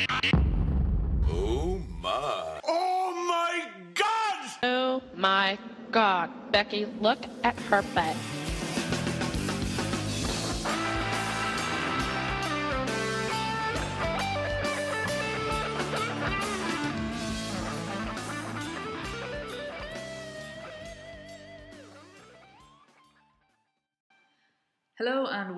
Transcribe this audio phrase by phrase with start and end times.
[0.00, 2.60] Oh my.
[2.66, 4.50] Oh my god!
[4.62, 5.58] Oh my
[5.90, 8.14] god, Becky, look at her butt.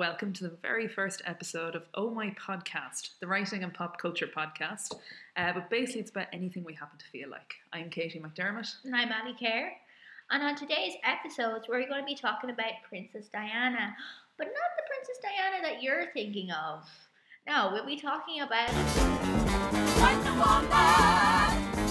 [0.00, 4.26] Welcome to the very first episode of Oh My Podcast, the writing and pop culture
[4.26, 4.94] podcast.
[5.36, 7.56] Uh, but basically, it's about anything we happen to feel like.
[7.74, 8.76] I'm Katie McDermott.
[8.84, 9.70] And I'm Abby Kerr.
[10.30, 13.94] And on today's episode, we're going to be talking about Princess Diana,
[14.38, 16.88] but not the Princess Diana that you're thinking of.
[17.46, 18.72] No, we'll be talking about
[20.00, 20.70] Wonder Woman!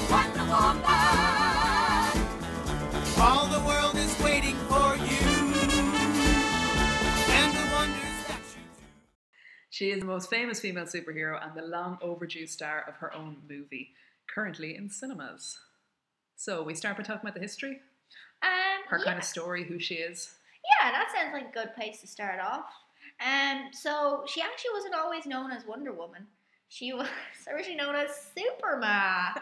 [0.10, 1.30] Wonder Woman!
[3.21, 3.98] All the world
[9.80, 13.38] She is the most famous female superhero and the long overdue star of her own
[13.50, 13.92] movie,
[14.28, 15.58] currently in cinemas.
[16.36, 17.80] So, we start by talking about the history,
[18.44, 19.05] Um, her yeah.
[19.05, 20.36] kind of story, who she is.
[20.66, 22.66] Yeah, that sounds like a good place to start off.
[23.26, 26.27] Um, so she actually wasn't always known as Wonder Woman.
[26.68, 27.08] She was
[27.49, 29.41] originally known as Superma.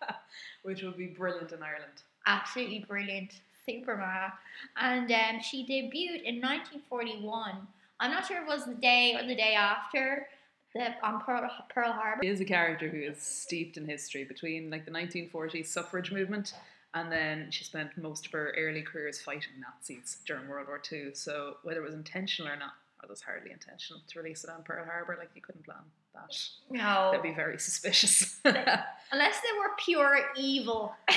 [0.62, 2.04] Which would be brilliant in Ireland.
[2.26, 4.32] Absolutely brilliant, Superma.
[4.78, 7.68] And um, she debuted in 1941.
[8.00, 10.26] I'm not sure if it was the day or the day after
[10.74, 12.22] the on Pearl, Pearl Harbor.
[12.22, 16.54] She is a character who is steeped in history between like the 1940s suffrage movement
[16.94, 21.14] and then she spent most of her early careers fighting Nazis during World War II.
[21.14, 24.50] So whether it was intentional or not, or it was hardly intentional to release it
[24.50, 25.78] on Pearl Harbor, like you couldn't plan
[26.14, 26.36] that.
[26.70, 28.38] No, That'd be very suspicious.
[28.44, 30.94] unless they were pure evil.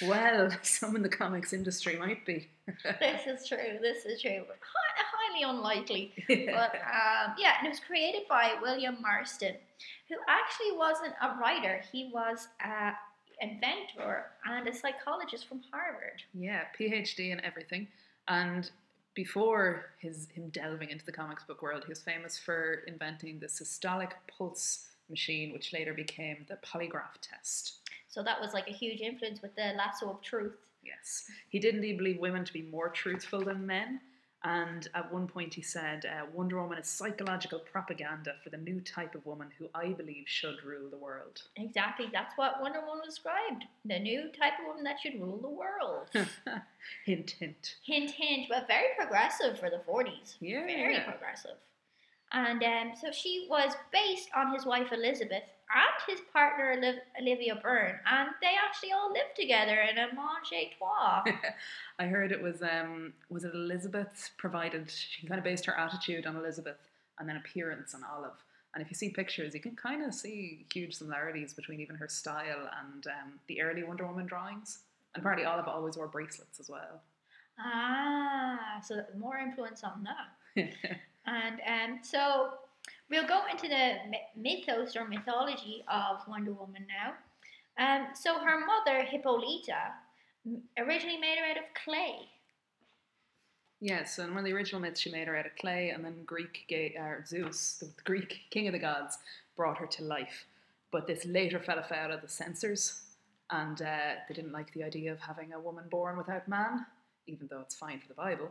[0.00, 2.48] well, some in the comics industry might be.
[3.00, 3.78] this is true.
[3.80, 4.44] This is true.
[4.46, 6.12] But hi- highly unlikely.
[6.28, 9.54] But um, yeah, and it was created by William Marston,
[10.08, 11.82] who actually wasn't a writer.
[11.92, 12.94] He was an
[13.40, 16.22] inventor and a psychologist from Harvard.
[16.34, 17.88] Yeah, PhD and everything.
[18.28, 18.70] And
[19.14, 23.46] before his him delving into the comics book world, he was famous for inventing the
[23.46, 27.74] systolic pulse machine, which later became the polygraph test.
[28.12, 30.54] So that was like a huge influence with the lasso of truth.
[30.84, 34.00] Yes, he did indeed believe women to be more truthful than men.
[34.44, 38.80] And at one point, he said, uh, "Wonder Woman is psychological propaganda for the new
[38.80, 43.04] type of woman who I believe should rule the world." Exactly, that's what Wonder Woman
[43.04, 43.64] described.
[43.86, 46.10] The new type of woman that should rule the world.
[47.06, 47.76] hint, hint.
[47.82, 50.36] hint, hint, but very progressive for the 40s.
[50.40, 51.56] Yeah, Very progressive.
[52.32, 55.44] And um, so she was based on his wife Elizabeth
[55.74, 60.52] and his partner Oliv- Olivia Byrne, and they actually all lived together in a menage
[60.52, 61.24] a trois.
[61.98, 66.26] I heard it was um was it Elizabeth provided she kind of based her attitude
[66.26, 66.78] on Elizabeth
[67.18, 68.42] and then appearance on Olive.
[68.74, 72.08] And if you see pictures, you can kind of see huge similarities between even her
[72.08, 74.78] style and um, the early Wonder Woman drawings.
[75.14, 77.02] And apparently, Olive always wore bracelets as well.
[77.58, 80.72] ah, so more influence on that.
[81.24, 82.54] And um, so
[83.10, 83.94] we'll go into the
[84.36, 87.14] mythos or mythology of Wonder Woman now.
[87.78, 89.92] Um, so her mother, Hippolyta,
[90.78, 92.28] originally made her out of clay.
[93.80, 96.24] yes, and one of the original myths, she made her out of clay, and then
[96.24, 99.18] Greek uh, Zeus, the Greek king of the gods,
[99.56, 100.46] brought her to life.
[100.90, 103.02] But this later fell afoul of the censors,
[103.50, 106.86] and uh, they didn't like the idea of having a woman born without man,
[107.26, 108.50] even though it's fine for the Bible.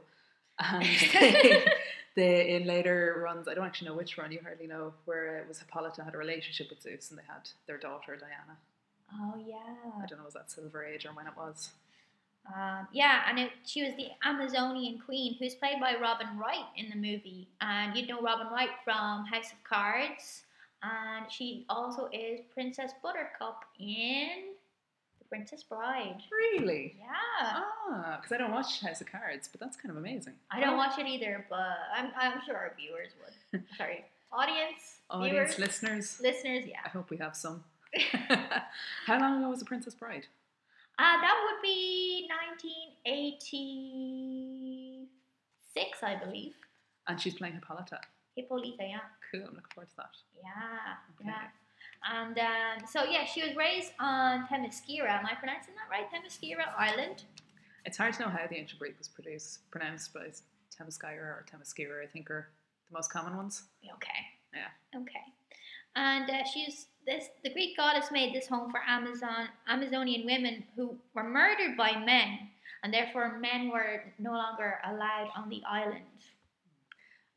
[0.61, 0.85] And
[2.15, 5.47] they, in later runs, I don't actually know which run, you hardly know, where it
[5.47, 8.57] was Hippolyta had a relationship with Zeus and they had their daughter Diana.
[9.13, 10.03] Oh yeah.
[10.03, 11.71] I don't know, was that Silver Age or when it was?
[12.47, 16.89] um, yeah, and it, she was the Amazonian queen, who's played by Robin Wright in
[16.89, 20.43] the movie, and you'd know Robin Wright from House of Cards,
[20.81, 24.55] and she also is Princess Buttercup in
[25.31, 26.21] Princess Bride.
[26.29, 26.97] Really?
[26.99, 30.33] Yeah, Ah, because I don't watch House of Cards, but that's kind of amazing.
[30.51, 33.63] I don't watch it either, but I'm I'm sure our viewers would.
[33.77, 34.03] Sorry,
[34.33, 36.81] audience, Audience, viewers, listeners, listeners, yeah.
[36.85, 37.63] I hope we have some.
[39.07, 40.27] How long ago was The Princess Bride?
[40.99, 42.27] Uh, that would be
[43.05, 46.53] 1986, I believe.
[47.07, 47.99] And she's playing Hippolyta.
[48.35, 48.99] Hippolyta, yeah.
[49.31, 50.09] Cool, I'm looking forward to that.
[50.43, 51.29] Yeah, Okay.
[51.29, 51.47] yeah.
[52.09, 55.09] And um, so, yeah, she was raised on Themyscira.
[55.09, 56.07] Am I pronouncing that right?
[56.11, 57.23] Themyscira Island.
[57.85, 60.43] It's hard to know how the ancient Greek was produced, pronounced, but it's
[60.79, 62.49] Themyscira or Themyscira, I think, are
[62.89, 63.63] the most common ones.
[63.95, 64.09] Okay.
[64.53, 64.99] Yeah.
[64.99, 65.21] Okay.
[65.95, 67.25] And uh, she's this.
[67.43, 72.39] The Greek goddess made this home for Amazon Amazonian women who were murdered by men,
[72.83, 76.05] and therefore men were no longer allowed on the island.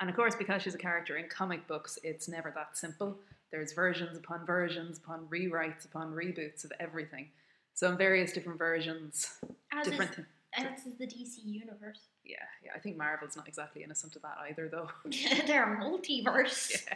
[0.00, 3.19] And of course, because she's a character in comic books, it's never that simple.
[3.55, 7.29] There's versions upon versions upon rewrites upon reboots of everything.
[7.73, 9.31] So in various different versions,
[9.73, 10.11] As different.
[10.11, 12.01] is, thi- as is the DC universe.
[12.25, 12.73] yeah, yeah.
[12.75, 14.89] I think Marvel's not exactly innocent of that either, though.
[15.47, 16.73] They're a multiverse.
[16.89, 16.95] Yeah.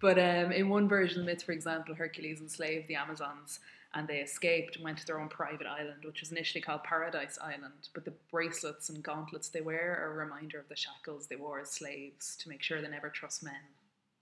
[0.00, 3.58] But um, in one version of the myth, for example, Hercules enslaved the Amazons
[3.94, 7.38] and they escaped and went to their own private island, which was initially called Paradise
[7.42, 7.88] Island.
[7.94, 11.60] But the bracelets and gauntlets they wear are a reminder of the shackles they wore
[11.60, 13.54] as slaves to make sure they never trust men.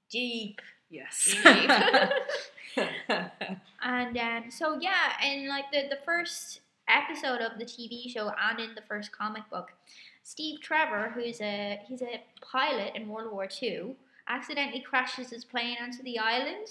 [0.08, 0.60] Deep.
[0.90, 1.34] Yes.
[3.82, 8.60] And um, so yeah, in like the, the first episode of the TV show and
[8.60, 9.72] in the first comic book,
[10.24, 13.94] Steve Trevor, who's a he's a pilot in World War II,
[14.28, 16.68] accidentally crashes his plane onto the island,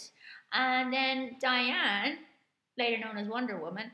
[0.54, 2.18] and then Diane,
[2.78, 3.90] later known as Wonder Woman,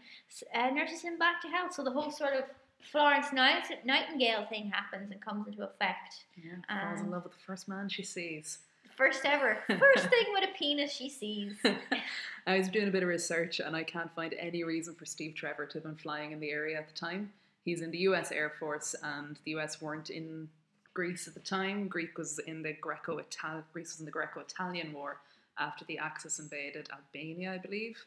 [0.53, 1.74] uh, nurses him back to health.
[1.74, 2.44] So the whole sort of
[2.91, 6.25] Florence Night- Nightingale thing happens and comes into effect.
[6.35, 6.53] yeah,
[6.88, 8.59] falls in Um, love with the first man she sees.
[8.95, 11.55] First ever, first thing with a penis she sees.
[12.47, 15.35] I was doing a bit of research and I can't find any reason for Steve
[15.35, 17.31] Trevor to have been flying in the area at the time.
[17.63, 20.49] He's in the US Air Force and the US weren't in
[20.93, 21.88] Greece at the time.
[21.88, 25.17] Greek was in the Greco Ital Greece was in the Greco Italian War
[25.57, 27.97] after the Axis invaded Albania, I believe.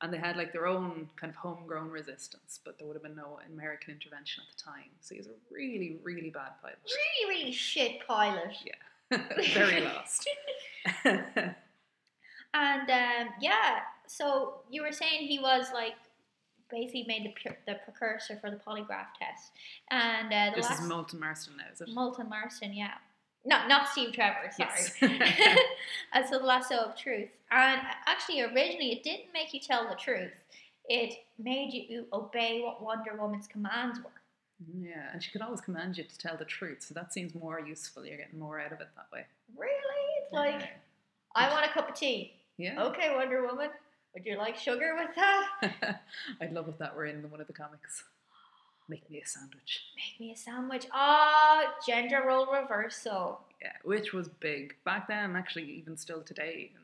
[0.00, 3.14] And they had like their own kind of homegrown resistance, but there would have been
[3.14, 4.90] no American intervention at the time.
[5.00, 6.78] So he's a really, really bad pilot.
[6.84, 8.56] really, really shit pilot.
[8.64, 8.72] Yeah.
[9.54, 10.28] Very lost.
[12.54, 15.94] And um, yeah, so you were saying he was like
[16.70, 19.52] basically made the pure, the precursor for the polygraph test,
[19.90, 21.88] and uh, the this last is Moulton Marston now, is it?
[21.94, 22.94] Moulton Marston, yeah,
[23.46, 24.70] not not Steve Trevor, sorry.
[25.00, 25.58] Yes.
[26.12, 29.94] and so the lasso of truth, and actually originally it didn't make you tell the
[29.94, 30.32] truth;
[30.90, 34.10] it made you obey what Wonder Woman's commands were.
[34.80, 37.60] Yeah, and she could always command you to tell the truth, so that seems more
[37.60, 38.04] useful.
[38.04, 39.24] You're getting more out of it that way.
[39.56, 40.68] Really, it's like
[41.34, 42.32] I want a cup of tea.
[42.58, 42.82] yeah.
[42.84, 43.70] Okay, Wonder Woman,
[44.14, 46.00] would you like sugar with that?
[46.40, 48.04] I'd love if that were in one of the comics.
[48.88, 49.84] Make me a sandwich.
[49.96, 50.86] Make me a sandwich.
[50.92, 53.40] Ah, gender role reversal.
[53.60, 55.36] Yeah, which was big back then.
[55.36, 56.80] Actually, even still today, in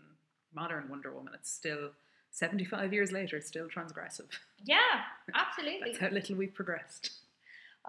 [0.55, 1.91] modern Wonder Woman, it's still
[2.31, 4.27] 75 years later, still transgressive.
[4.65, 4.79] Yeah,
[5.35, 5.91] absolutely.
[5.91, 7.11] That's how little we've progressed.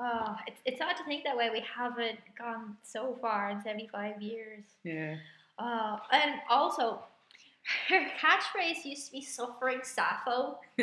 [0.01, 1.50] Oh, it's, it's hard to think that way.
[1.51, 4.63] We haven't gone so far in 75 years.
[4.84, 5.16] Yeah.
[5.60, 7.01] Oh, and also,
[7.90, 10.60] her catchphrase used to be suffering Sappho.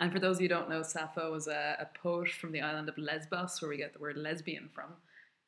[0.00, 2.62] and for those of you who don't know, Sappho was a, a poet from the
[2.62, 4.92] island of Lesbos, where we get the word lesbian from.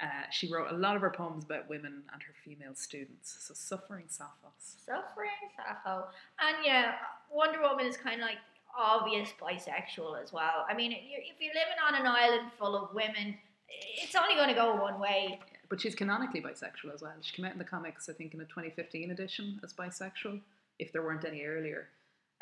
[0.01, 3.37] Uh, she wrote a lot of her poems about women and her female students.
[3.41, 4.77] So, suffering Sappho's.
[4.85, 6.09] Suffering Sappho.
[6.41, 6.97] And yeah,
[7.33, 8.39] Wonder Woman is kind of like
[8.79, 10.67] obvious bisexual as well.
[10.69, 11.01] I mean, if
[11.41, 13.37] you're, living on an island full of women,
[13.69, 15.39] it's only going to go one way.
[15.69, 17.13] But she's canonically bisexual as well.
[17.21, 20.41] She came out in the comics, I think, in a 2015 edition as bisexual,
[20.79, 21.89] if there weren't any earlier.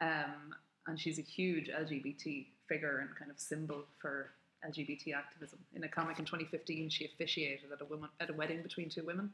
[0.01, 0.55] Um,
[0.87, 4.31] and she's a huge LGBT figure and kind of symbol for
[4.69, 5.59] LGBT activism.
[5.75, 9.05] In a comic in 2015, she officiated at a woman at a wedding between two
[9.05, 9.31] women.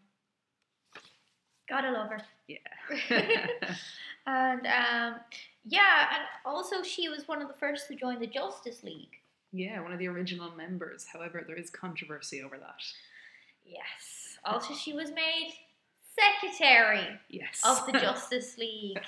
[1.69, 2.21] Gotta love her.
[2.47, 3.47] Yeah.
[4.31, 5.21] And um,
[5.65, 9.17] yeah, and also she was one of the first to join the Justice League.
[9.53, 11.07] yeah, one of the original members.
[11.11, 12.83] However, there is controversy over that.
[13.65, 14.37] Yes.
[14.45, 15.55] Also, she was made
[16.15, 17.63] secretary Yes.
[17.65, 18.99] of the Justice League.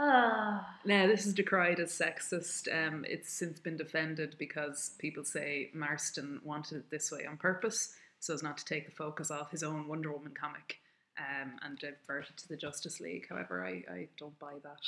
[0.00, 2.66] Ah, Now, this is decried as sexist.
[2.72, 7.94] Um, it's since been defended because people say Marston wanted it this way on purpose,
[8.18, 10.78] so as not to take the focus off his own Wonder Woman comic
[11.18, 13.26] um, and divert it to the Justice League.
[13.28, 14.78] However, I, I don't buy that.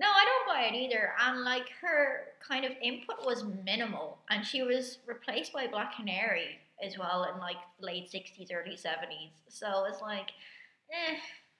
[0.00, 1.12] no, I don't buy it either.
[1.20, 6.58] And like her kind of input was minimal, and she was replaced by Black Canary
[6.84, 9.30] as well in like late sixties, early seventies.
[9.48, 10.30] So it's like,
[10.92, 11.16] eh.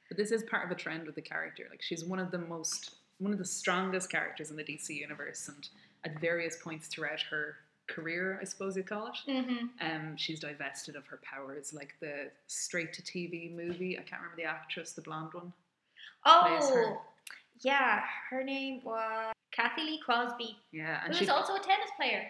[0.09, 1.67] But this is part of a trend with the character.
[1.71, 5.49] Like she's one of the most, one of the strongest characters in the DC universe,
[5.49, 5.69] and
[6.05, 7.57] at various points throughout her
[7.95, 9.67] career, I suppose you'd call it, Mm-hmm.
[9.87, 11.73] um, she's divested of her powers.
[11.75, 15.53] Like the straight to TV movie, I can't remember the actress, the blonde one.
[16.25, 16.95] plays her.
[16.97, 17.03] Oh,
[17.63, 22.27] yeah, her name was Cathy Lee Crosby, Yeah, who and was also a tennis player.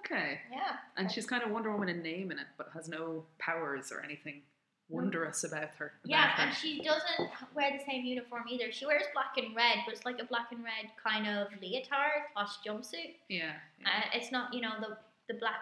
[0.00, 0.76] okay, Yeah.
[0.96, 4.00] and she's kind of Wonder Woman in name in it, but has no powers or
[4.02, 4.42] anything
[4.88, 5.92] wondrous about her.
[6.04, 6.42] About Yeah, her.
[6.48, 8.70] and she doesn't wear the same uniform either.
[8.72, 12.22] She wears black and red, but it's like a black and red kind of leotard
[12.32, 13.14] slash jumpsuit.
[13.28, 13.86] yeah, yeah.
[13.88, 14.96] Uh, it's not, you know, the
[15.32, 15.60] the black,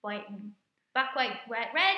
[0.00, 0.52] white, and
[0.94, 1.96] black, white, red, red,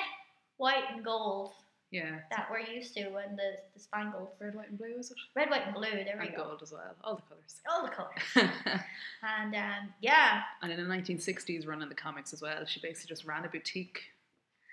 [0.57, 1.53] white, and gold
[1.91, 2.19] yeah.
[2.29, 4.31] that we're used to, and the the spangles.
[4.41, 5.17] Red, white, and blue is it?
[5.33, 5.89] Red, white, and blue.
[5.91, 6.43] There we And go.
[6.43, 6.93] gold as well.
[7.05, 7.61] All the colours.
[7.69, 8.81] All the colors.
[9.23, 13.07] And um, yeah, and in the 1960s run in the comics as well, she basically
[13.09, 14.01] just ran a boutique.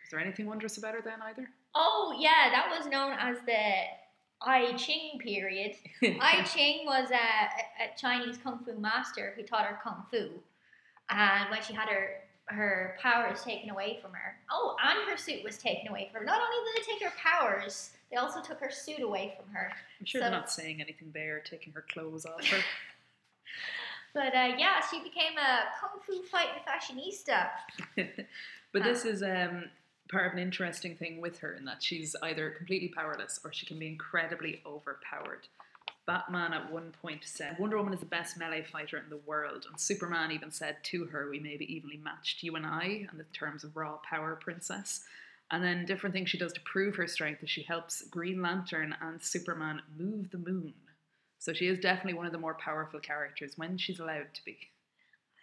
[0.05, 1.49] Is there anything wondrous about her then either?
[1.75, 3.61] Oh yeah, that was known as the
[4.41, 5.77] I Ching period.
[6.21, 7.15] I Ching was a,
[7.85, 10.31] a, Chinese kung fu master who taught her kung fu,
[11.09, 15.43] and when she had her her powers taken away from her, oh, and her suit
[15.45, 16.27] was taken away from her.
[16.27, 19.71] Not only did they take her powers, they also took her suit away from her.
[20.01, 22.59] I'm sure So- they're not saying anything there, taking her clothes off her.
[24.15, 27.49] But uh, yeah, she became a kung fu fighting fashionista.
[28.73, 28.85] but Uh.
[28.85, 29.71] this is um,
[30.13, 33.67] part of an interesting thing with her in that she's either completely powerless or she
[33.67, 35.49] can be incredibly overpowered.
[36.07, 39.67] Batman at one point said Wonder Woman is the best melee fighter in the world,
[39.69, 43.19] and Superman even said to her, "We may be evenly matched, you and I, in
[43.19, 45.07] the terms of raw power, princess."
[45.51, 48.97] And then different things she does to prove her strength is she helps Green Lantern
[49.01, 50.75] and Superman move the moon.
[51.39, 54.72] So she is definitely one of the more powerful characters when she's allowed to be.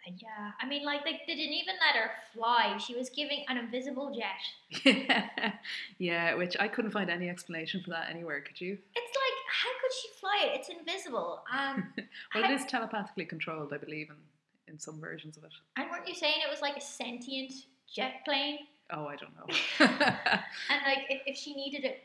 [0.06, 2.78] Yeah, I mean, like they, they didn't even let her fly.
[2.78, 5.54] She was giving an invisible jet.
[5.98, 8.72] yeah, which I couldn't find any explanation for that anywhere, could you?
[8.94, 10.58] It's like, how could she fly it?
[10.60, 11.42] It's invisible.
[11.52, 11.92] Um,
[12.34, 15.52] Well, how- it is telepathically controlled, I believe, in, in some versions of it.
[15.76, 17.52] and weren't you saying it was like a sentient
[17.92, 18.58] jet plane?
[18.92, 19.46] Oh, I don't know.
[20.70, 22.02] And like, if, if she needed it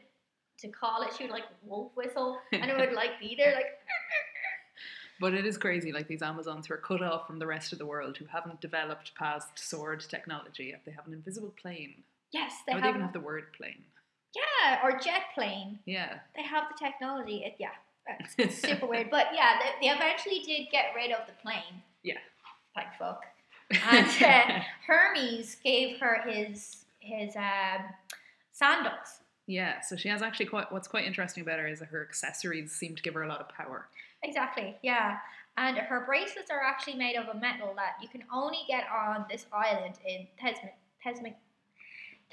[0.60, 3.66] to call it, she would like wolf whistle, and it would like be there, like.
[5.20, 7.80] But it is crazy, like these Amazons who are cut off from the rest of
[7.80, 12.04] the world, who haven't developed past sword technology, yet they have an invisible plane.
[12.32, 12.84] Yes, they Or have.
[12.84, 13.84] they even have the word plane.
[14.36, 15.80] yeah, or jet plane.
[15.86, 16.20] Yeah.
[16.36, 17.44] They have the technology.
[17.46, 17.70] It, yeah,
[18.38, 19.10] it's, super weird.
[19.10, 21.82] But yeah, they, they eventually did get rid of the plane.
[22.04, 22.18] Yeah.
[22.76, 23.24] Thank fuck.
[23.90, 27.82] And uh, Hermes gave her his his um,
[28.52, 29.22] sandals.
[29.48, 30.72] Yeah, so she has actually quite.
[30.72, 33.40] What's quite interesting about her is that her accessories seem to give her a lot
[33.42, 33.88] of power.
[34.26, 34.76] Exactly.
[34.82, 35.18] Yeah.
[35.58, 39.26] And her bracelets are actually made of a metal that you can only get on
[39.30, 40.72] this island in Tesma,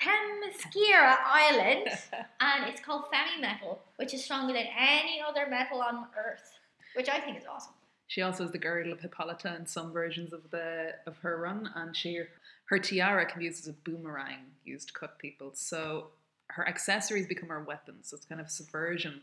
[0.00, 1.86] Themyscira Island,
[2.40, 6.58] and it's called Femi metal, which is stronger than any other metal on Earth,
[6.96, 7.74] which I think is awesome.
[8.08, 11.70] She also is the girdle of Hippolyta in some versions of the of her run,
[11.76, 12.22] and she
[12.66, 15.50] her tiara can be used as a boomerang used to cut people.
[15.54, 16.08] So
[16.48, 18.08] her accessories become her weapons.
[18.08, 19.20] So it's kind of subversion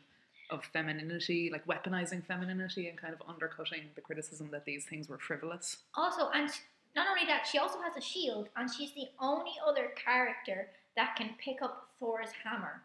[0.49, 5.17] of femininity, like weaponizing femininity and kind of undercutting the criticism that these things were
[5.19, 5.77] frivolous.
[5.95, 6.49] Also, and
[6.95, 11.15] not only that, she also has a shield, and she's the only other character that
[11.15, 12.81] can pick up Thor's hammer,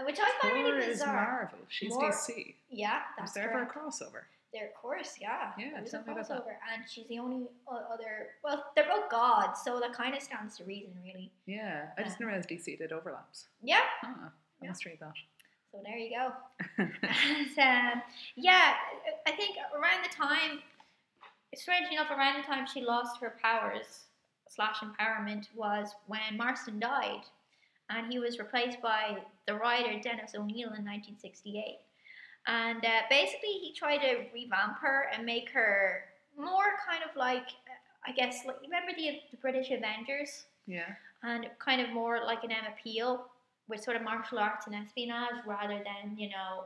[0.00, 1.14] uh, which I find Thor really is bizarre.
[1.42, 1.58] Marvel.
[1.68, 2.54] She's More- DC.
[2.70, 4.22] Yeah, that's there ever a crossover?
[4.54, 5.52] There, of course, yeah.
[5.58, 6.38] Yeah, tell me about that.
[6.38, 8.28] crossover, and she's the only other.
[8.42, 11.30] Well, they're both gods, so that kind of stands to reason, really.
[11.46, 13.48] Yeah, I just didn't realize DC did overlaps.
[13.62, 13.80] Yeah.
[14.04, 14.30] Ah,
[14.62, 14.68] I Yeah.
[14.70, 15.12] must read that.
[15.72, 16.32] So there you go.
[16.78, 18.02] and, um,
[18.36, 18.74] yeah,
[19.26, 20.60] I think around the time,
[21.54, 24.06] strange enough, around the time she lost her powers
[24.48, 27.22] slash empowerment was when Marston died,
[27.90, 31.78] and he was replaced by the writer Dennis O'Neil in 1968.
[32.46, 36.04] And uh, basically, he tried to revamp her and make her
[36.38, 40.94] more kind of like, uh, I guess, like remember the the British Avengers, yeah.
[41.22, 43.26] and kind of more like an Emma Peel
[43.68, 46.64] with sort of martial arts and espionage rather than you know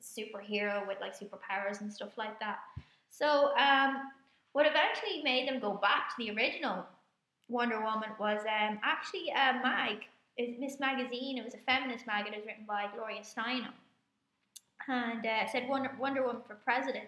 [0.00, 2.58] superhero with like superpowers and stuff like that.
[3.10, 4.10] So um,
[4.52, 6.84] what eventually made them go back to the original
[7.48, 9.98] Wonder Woman was um, actually a mag,
[10.38, 10.80] Ms.
[10.80, 11.38] Magazine.
[11.38, 12.26] It was a feminist mag.
[12.26, 13.72] It was written by Gloria Steinem,
[14.88, 17.06] and uh, said Wonder, Wonder Woman for president.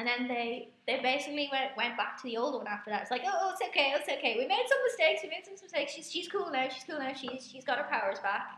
[0.00, 3.02] And then they they basically went went back to the old one after that.
[3.02, 4.36] It's like, oh, it's okay, it's okay.
[4.38, 5.20] We made some mistakes.
[5.22, 5.92] We made some mistakes.
[5.92, 6.70] She's she's cool now.
[6.70, 7.12] She's cool now.
[7.12, 8.48] She's she's got her powers back.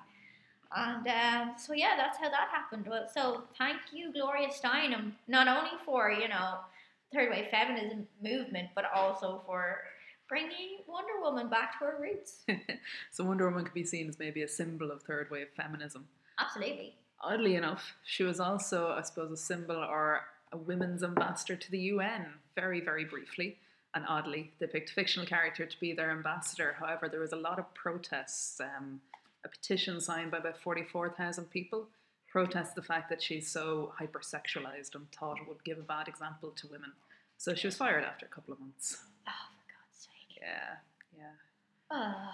[0.74, 2.86] And um, so yeah, that's how that happened.
[2.88, 6.58] Well, so thank you, Gloria Steinem, not only for you know
[7.12, 9.78] third wave feminism movement, but also for
[10.28, 12.44] bringing Wonder Woman back to her roots.
[13.10, 16.06] so Wonder Woman could be seen as maybe a symbol of third wave feminism.
[16.38, 16.94] Absolutely.
[17.20, 20.22] Oddly enough, she was also, I suppose, a symbol or
[20.52, 23.58] a women's ambassador to the UN, very, very briefly.
[23.94, 26.76] And oddly, they picked a fictional character to be their ambassador.
[26.78, 28.60] However, there was a lot of protests.
[28.60, 29.00] Um,
[29.44, 31.88] a petition signed by about 44,000 people
[32.32, 36.50] protest the fact that she's so hypersexualized and thought it would give a bad example
[36.56, 36.92] to women.
[37.36, 38.98] So she was fired after a couple of months.
[39.28, 40.40] Oh, for God's sake.
[40.40, 41.32] Yeah, yeah.
[41.90, 42.30] Oh.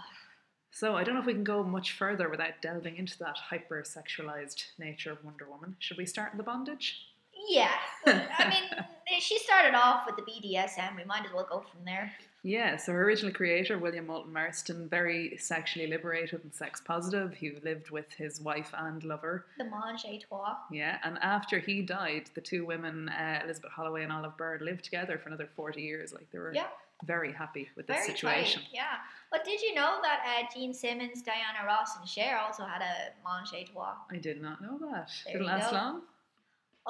[0.71, 4.79] So I don't know if we can go much further without delving into that hypersexualized
[4.79, 5.75] nature of Wonder Woman.
[5.81, 7.09] Should we start in the bondage?
[7.49, 7.73] Yeah.
[8.07, 8.85] I mean,
[9.21, 10.97] she started off with the BDSM.
[10.97, 12.13] We might as well go from there.
[12.45, 17.35] Yeah, so her original creator, William Moulton Marston, very sexually liberated and sex positive.
[17.35, 19.45] He lived with his wife and lover.
[19.59, 20.57] The menage a trois.
[20.71, 24.85] Yeah, and after he died, the two women, uh, Elizabeth Holloway and Olive Byrne, lived
[24.85, 26.13] together for another 40 years.
[26.13, 26.69] Like they were Yeah.
[27.05, 28.63] very happy with this Very situation.
[28.63, 28.97] tight, yeah.
[29.33, 33.13] But did you know that uh, Gene Simmons, Diana Ross, and Cher also had a
[33.25, 33.95] menage a trois?
[34.13, 35.11] I did not know that.
[35.27, 35.77] There Did it last go.
[35.77, 36.03] long?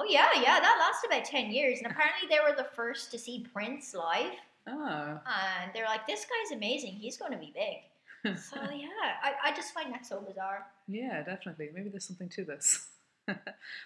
[0.00, 3.18] Oh yeah, yeah, that lasted about ten years, and apparently they were the first to
[3.18, 4.32] see Prince live,
[4.68, 6.92] Oh, and they're like, "This guy's amazing.
[6.92, 7.78] He's going to be big."
[8.38, 8.88] So yeah,
[9.22, 10.66] I, I just find that so bizarre.
[10.86, 11.70] yeah, definitely.
[11.74, 12.86] Maybe there's something to this.
[13.26, 13.36] but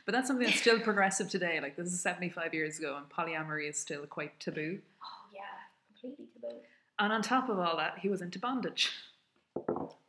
[0.07, 1.61] that's something that's still progressive today.
[1.61, 4.81] Like this is 75 years ago, and polyamory is still quite taboo.
[5.03, 5.41] Oh yeah,
[5.89, 6.57] completely taboo.
[6.99, 8.91] And on top of all that, he was into bondage.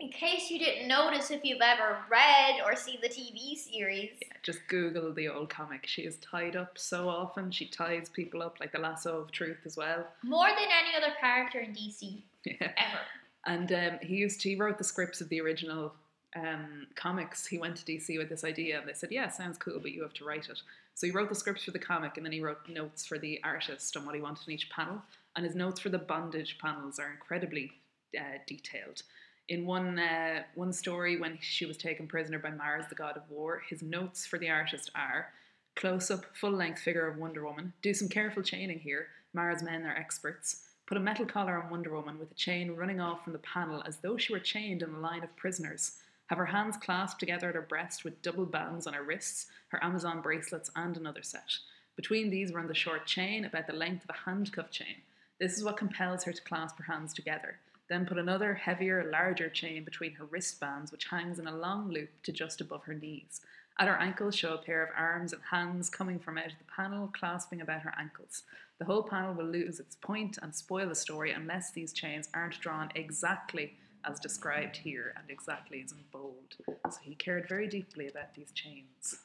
[0.03, 4.27] In case you didn't notice, if you've ever read or seen the TV series, Yeah,
[4.41, 5.87] just Google the old comic.
[5.87, 7.51] She is tied up so often.
[7.51, 10.05] She ties people up like the lasso of truth as well.
[10.21, 12.55] more than any other character in DC Yeah.
[12.59, 12.99] ever.
[13.45, 15.93] And um, he used to, he wrote the scripts of the original
[16.35, 17.45] um, comics.
[17.47, 20.01] He went to DC with this idea, and they said, "Yeah, sounds cool, but you
[20.01, 20.61] have to write it."
[20.95, 23.39] So he wrote the scripts for the comic, and then he wrote notes for the
[23.45, 25.01] artist on what he wanted in each panel.
[25.37, 27.71] And his notes for the bondage panels are incredibly
[28.19, 29.03] uh, detailed.
[29.49, 33.29] In one uh, one story, when she was taken prisoner by Mars, the god of
[33.29, 35.33] war, his notes for the artist are
[35.75, 37.73] close up, full length figure of Wonder Woman.
[37.81, 39.07] Do some careful chaining here.
[39.33, 40.67] Mars men are experts.
[40.85, 43.83] Put a metal collar on Wonder Woman with a chain running off from the panel
[43.85, 45.97] as though she were chained in a line of prisoners.
[46.27, 49.83] Have her hands clasped together at her breast with double bands on her wrists, her
[49.83, 51.57] Amazon bracelets, and another set.
[51.95, 55.01] Between these run the short chain, about the length of a handcuff chain.
[55.39, 57.59] This is what compels her to clasp her hands together.
[57.89, 62.09] Then put another, heavier, larger chain between her wristbands, which hangs in a long loop
[62.23, 63.41] to just above her knees.
[63.79, 66.71] At her ankles, show a pair of arms and hands coming from out of the
[66.75, 68.43] panel, clasping about her ankles.
[68.79, 72.59] The whole panel will lose its point and spoil the story unless these chains aren't
[72.59, 76.55] drawn exactly as described here and exactly as in bold.
[76.67, 79.19] So he cared very deeply about these chains.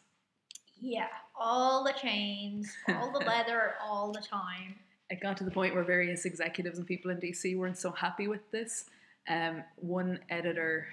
[0.81, 4.77] Yeah, all the chains, all the leather, all the time.
[5.11, 8.29] It got to the point where various executives and people in DC weren't so happy
[8.29, 8.85] with this.
[9.29, 10.87] Um, one editor,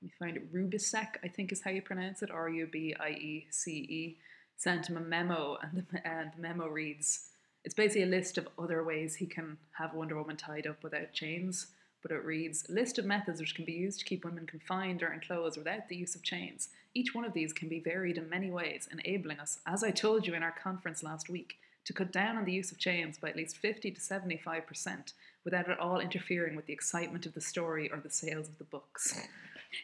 [0.00, 2.94] let me find it, Rubisek, I think is how you pronounce it, R U B
[2.98, 4.18] I E C E,
[4.56, 7.28] sent him a memo, and the, and the memo reads
[7.64, 11.12] it's basically a list of other ways he can have Wonder Woman tied up without
[11.12, 11.68] chains.
[12.02, 15.12] But it reads list of methods which can be used to keep women confined or
[15.12, 16.70] enclosed without the use of chains.
[16.94, 20.26] Each one of these can be varied in many ways, enabling us, as I told
[20.26, 23.28] you in our conference last week, to cut down on the use of chains by
[23.28, 25.12] at least 50 to 75%
[25.44, 28.64] without at all interfering with the excitement of the story or the sales of the
[28.64, 29.18] books.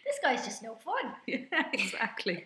[0.04, 1.14] This guy's just no fun.
[1.26, 2.44] yeah, exactly.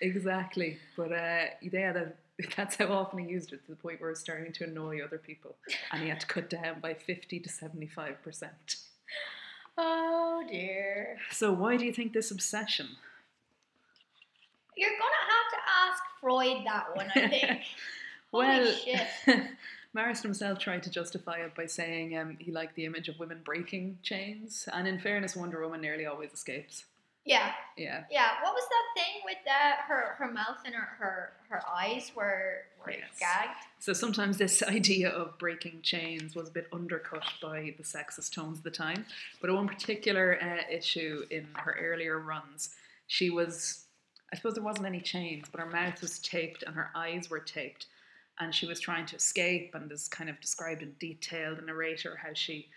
[0.00, 0.78] Exactly.
[0.96, 2.16] But uh, yeah, that,
[2.56, 5.02] that's how often he used it to the point where it was starting to annoy
[5.02, 5.56] other people.
[5.92, 8.48] And he had to cut down by 50 to 75%.
[9.76, 11.18] Oh dear.
[11.32, 12.86] So, why do you think this obsession?
[14.76, 15.58] You're gonna have to
[15.90, 17.60] ask Freud that one, I think.
[18.38, 18.74] Well.
[19.94, 23.40] Marston himself tried to justify it by saying um, he liked the image of women
[23.44, 24.68] breaking chains.
[24.72, 26.84] And in fairness, Wonder Woman nearly always escapes.
[27.24, 28.04] Yeah, Yeah.
[28.10, 28.42] yeah.
[28.42, 32.64] What was that thing with uh, her her mouth and her her, her eyes were
[32.84, 33.18] were Yes.
[33.18, 33.60] gagged?
[33.78, 38.58] So sometimes this idea of breaking chains was a bit undercut by the sexist tones
[38.58, 39.06] of the time.
[39.40, 42.74] But one particular uh, issue in her earlier runs,
[43.06, 43.84] she was,
[44.32, 47.40] I suppose there wasn't any chains, but her mouth was taped and her eyes were
[47.40, 47.86] taped.
[48.40, 52.18] And she was trying to escape, and is kind of described in detail the narrator
[52.22, 52.68] how she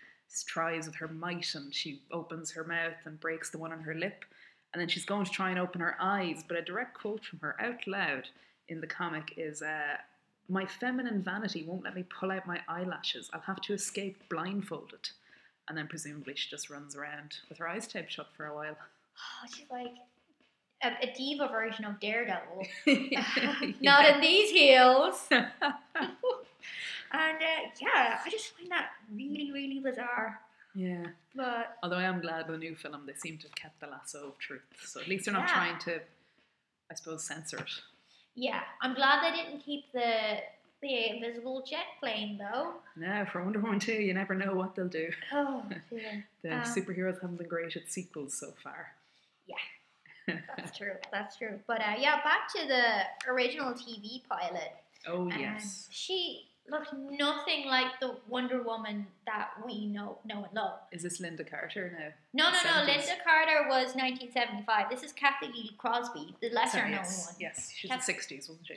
[0.46, 3.94] tries with her might and she opens her mouth and breaks the one on her
[3.94, 4.24] lip.
[4.72, 7.38] And then she's going to try and open her eyes, but a direct quote from
[7.40, 8.28] her out loud
[8.68, 9.96] in the comic is uh,
[10.48, 13.30] My feminine vanity won't let me pull out my eyelashes.
[13.32, 15.08] I'll have to escape blindfolded.
[15.68, 18.76] And then presumably she just runs around with her eyes taped shut for a while.
[19.18, 19.94] Oh, she's like
[20.82, 22.66] a, a diva version of Daredevil.
[23.80, 25.28] Not in these heels.
[27.10, 30.40] And uh, yeah, I just find that really, really bizarre.
[30.74, 31.06] yeah.
[31.34, 34.26] But Although I am glad the new film they seem to have kept the lasso
[34.28, 34.60] of truth.
[34.84, 35.54] So at least they're not Yeah.
[35.54, 36.00] trying to,
[36.90, 37.70] I suppose, censor it.
[38.34, 40.40] yeah, I'm glad they didn't keep the
[40.82, 42.74] the invisible jet plane though.
[42.94, 45.10] Now, for Wonder Woman 2, you never know what they'll do.
[45.32, 46.26] Oh, dear.
[46.42, 48.92] The Um, superheroes haven't been great at sequels so far.
[50.56, 50.92] That's true.
[51.12, 51.58] That's true.
[51.66, 54.72] But uh, yeah, back to the original TV pilot.
[55.06, 55.88] Oh, Um, yes.
[55.90, 60.80] she looked nothing like the Wonder Woman that we know know and love.
[60.92, 62.10] Is this Lynda Carter now?
[62.34, 62.92] No, no, no.
[62.92, 63.06] 70s.
[63.06, 64.90] Lynda Carter was 1975.
[64.90, 67.26] This is Cathy Lee Crosby, the lesser Sorry, known yes.
[67.26, 67.36] one.
[67.40, 68.74] Yes, she's Kath- the 60s, wasn't she?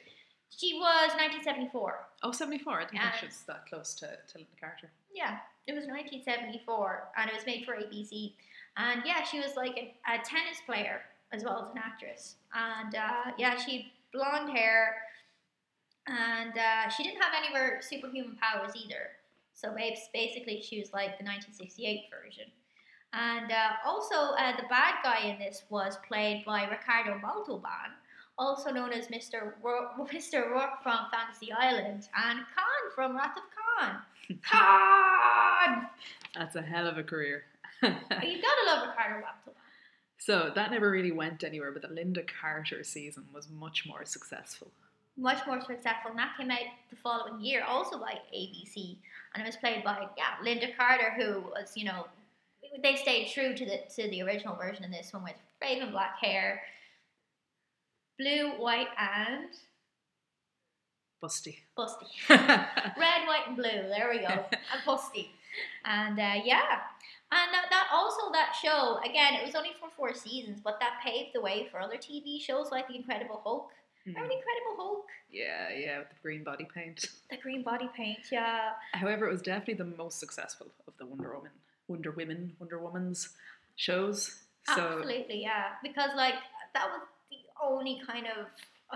[0.56, 2.00] She was 1974.
[2.24, 2.82] Oh, 74.
[2.82, 4.90] I think she was that close to, to Lynda Carter.
[5.14, 5.38] Yeah,
[5.68, 8.34] it was 1974, and it was made for ABC.
[8.78, 11.02] And yeah, she was like a, a tennis player
[11.34, 12.36] as well as an actress.
[12.54, 14.96] And uh, yeah, she blonde hair,
[16.08, 19.12] and uh, she didn't have any of her superhuman powers either.
[19.54, 22.46] So bas- basically, she was like the 1968 version.
[23.14, 27.92] And uh, also, uh, the bad guy in this was played by Ricardo Montalban,
[28.38, 29.54] also known as Mr.
[29.62, 30.50] Ro- Mr.
[30.50, 33.98] Rourke from Fantasy Island, and Khan from Wrath of Khan.
[34.44, 35.88] Khan!
[36.36, 37.44] That's a hell of a career.
[37.84, 39.61] You've got to love Ricardo Montalban.
[40.22, 44.70] So that never really went anywhere, but the Lynda Carter season was much more successful.
[45.18, 46.60] Much more successful, and that came out
[46.92, 48.98] the following year, also by ABC,
[49.34, 52.06] and it was played by yeah Lynda Carter, who was you know
[52.84, 56.20] they stayed true to the to the original version in this one with raven black
[56.22, 56.62] hair,
[58.20, 59.50] blue, white, and
[61.24, 61.58] Busty.
[61.76, 62.06] busty.
[62.30, 63.64] Red, white, and blue.
[63.90, 64.28] There we go.
[64.52, 65.30] and busty.
[65.84, 66.82] And uh, yeah,
[67.32, 69.34] and that, that also that show again.
[69.34, 72.72] It was only for four seasons, but that paved the way for other TV shows
[72.72, 73.72] like The Incredible Hulk.
[74.06, 74.30] Remember hmm.
[74.30, 75.06] The Incredible Hulk?
[75.32, 77.06] yeah, yeah, with the green body paint.
[77.30, 78.20] The green body paint.
[78.30, 78.72] Yeah.
[78.94, 81.52] However, it was definitely the most successful of the Wonder Woman,
[81.88, 83.30] Wonder Women, Wonder Woman's
[83.78, 84.42] shows.
[84.66, 85.68] So Absolutely, yeah.
[85.82, 86.34] Because like
[86.74, 88.48] that was the only kind of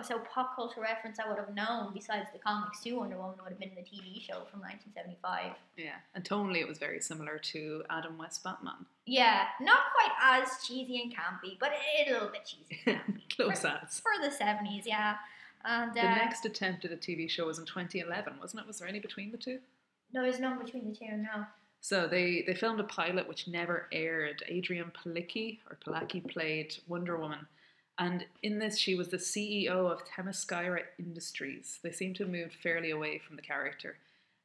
[0.04, 2.98] so pop culture reference I would have known besides the comics too.
[2.98, 5.52] Wonder Woman would have been the TV show from 1975.
[5.78, 8.86] yeah, and tonally it was very similar to Adam West Batman.
[9.06, 13.36] Yeah, not quite as cheesy and campy, but a little bit cheesy and campy.
[13.36, 14.00] Close for, as.
[14.02, 15.16] for the 70s, yeah.
[15.64, 18.68] And uh, The next attempt at a TV show was in 2011, wasn't it?
[18.68, 19.60] Was there any between the two?
[20.14, 21.48] no, there's none between the two now.
[21.82, 24.42] So they, they filmed a pilot which never aired.
[24.50, 27.46] Adrianne Palicki or Palaki played Wonder Woman,
[27.98, 31.80] and in this she was the CEO of Themyscira Industries.
[31.84, 33.98] They seem to have moved fairly away from the character,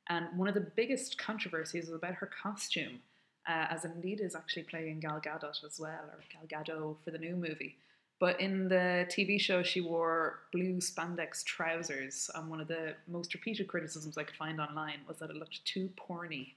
[0.09, 3.01] and one of the biggest controversies was about her costume,
[3.49, 7.19] uh, as indeed is actually playing Gal Gadot as well, or Gal Gadot for the
[7.19, 7.77] new movie.
[8.19, 13.33] But in the TV show, she wore blue spandex trousers, and one of the most
[13.33, 16.53] repeated criticisms I could find online was that it looked too porny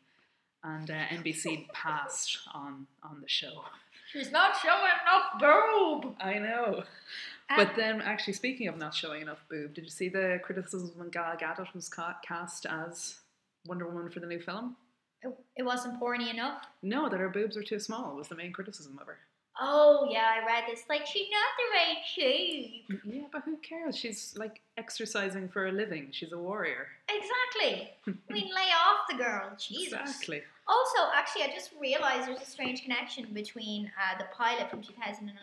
[0.63, 3.63] and uh, NBC passed on on the show.
[4.13, 6.15] She's not showing enough boob.
[6.19, 6.83] I know.
[7.55, 11.09] But then, actually, speaking of not showing enough boob, did you see the criticism when
[11.09, 13.15] Gal Gadot was ca- cast as
[13.65, 14.75] Wonder Woman for the new film?
[15.23, 16.63] it, it wasn't porny enough.
[16.81, 19.19] No, that her boobs were too small was the main criticism of her.
[19.59, 20.83] Oh yeah, I read this.
[20.89, 22.85] Like she's not the right shape.
[23.05, 23.95] Yeah, but who cares?
[23.95, 26.07] She's like exercising for a living.
[26.11, 26.87] She's a warrior.
[27.07, 27.91] Exactly.
[28.29, 29.51] I mean, lay off the girl.
[29.59, 29.93] Jesus.
[29.99, 30.41] Exactly.
[30.67, 35.33] Also, actually, I just realised there's a strange connection between uh, the pilot from 2011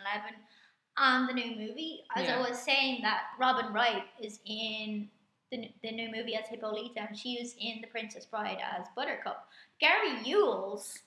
[0.96, 2.00] and the new movie.
[2.16, 2.38] As Yeah.
[2.38, 5.08] I was saying, that Robin Wright is in
[5.52, 9.46] the, the new movie as Hippolyta, and she is in The Princess Bride as Buttercup.
[9.80, 10.98] Cary Elwes,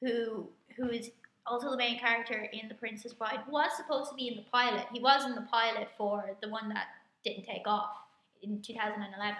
[0.00, 1.10] who who is
[1.46, 4.86] also the main character in The Princess Bride, was supposed to be in the pilot.
[4.92, 6.86] He was in the pilot for the one that
[7.24, 7.90] didn't take off
[8.42, 9.36] in 2011.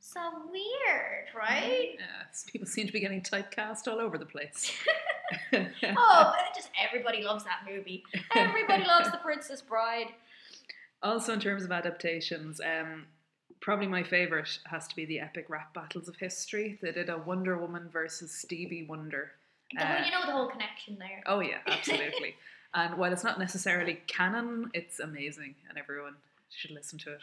[0.00, 1.96] So weird, right?
[1.98, 4.72] Yes, people seem to be getting typecast all over the place.
[5.52, 8.04] Oh, but just everybody loves that movie.
[8.36, 10.12] Everybody loves The Princess Bride.
[11.02, 13.06] Also, in terms of adaptations, um,
[13.60, 16.78] probably my favourite has to be the epic rap battles of history.
[16.80, 19.32] They did a Wonder Woman versus Stevie Wonder.
[19.78, 21.22] Uh, you know the whole connection there.
[21.26, 22.36] Oh yeah, absolutely.
[22.74, 26.14] and while it's not necessarily canon, it's amazing, and everyone
[26.54, 27.22] should listen to it.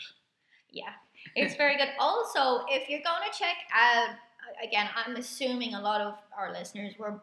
[0.72, 0.94] Yeah,
[1.36, 1.90] it's very good.
[2.00, 4.16] Also, if you're going to check out,
[4.64, 7.22] again, I'm assuming a lot of our listeners were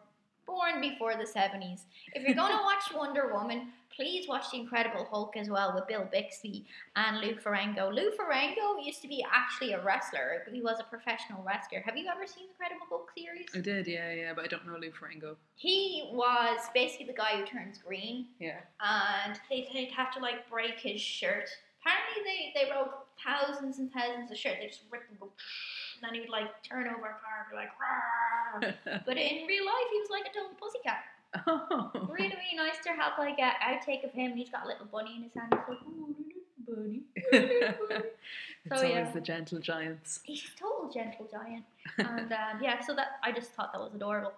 [0.51, 1.81] born before the 70s.
[2.13, 5.87] If you're going to watch Wonder Woman, please watch The Incredible Hulk as well with
[5.87, 7.93] Bill Bixby and Lou Ferrigno.
[7.93, 10.43] Lou Ferrigno used to be actually a wrestler.
[10.51, 11.81] He was a professional wrestler.
[11.85, 13.47] Have you ever seen The Incredible Hulk series?
[13.55, 15.35] I did, yeah, yeah, but I don't know Lou Ferrigno.
[15.55, 18.27] He was basically the guy who turns green.
[18.39, 18.59] Yeah.
[18.79, 21.49] and they, they'd have to like break his shirt.
[21.83, 22.91] Apparently, they, they wrote
[23.25, 24.57] thousands and thousands of shirts.
[24.61, 25.25] They just ripped them, go,
[25.95, 28.20] and then he would like turn over a car and be like, "Rawr."
[28.59, 31.03] But in real life, he was like a total pussycat.
[31.47, 31.91] oh.
[32.09, 34.31] Really, really nice to have like a outtake of him.
[34.31, 35.53] And he's got a little bunny in his hand.
[35.53, 36.15] He's like, oh,
[36.67, 37.01] bunny.
[37.15, 39.11] it's So, always yeah.
[39.11, 40.19] the gentle giants.
[40.23, 41.63] He's a total gentle giant.
[41.97, 44.33] And um, yeah, so that I just thought that was adorable.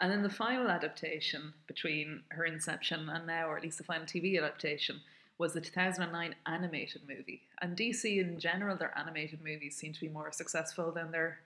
[0.00, 4.04] And then the final adaptation between her inception and now, or at least the final
[4.04, 5.00] TV adaptation,
[5.38, 7.42] was the 2009 animated movie.
[7.62, 11.38] And DC in general, their animated movies seem to be more successful than their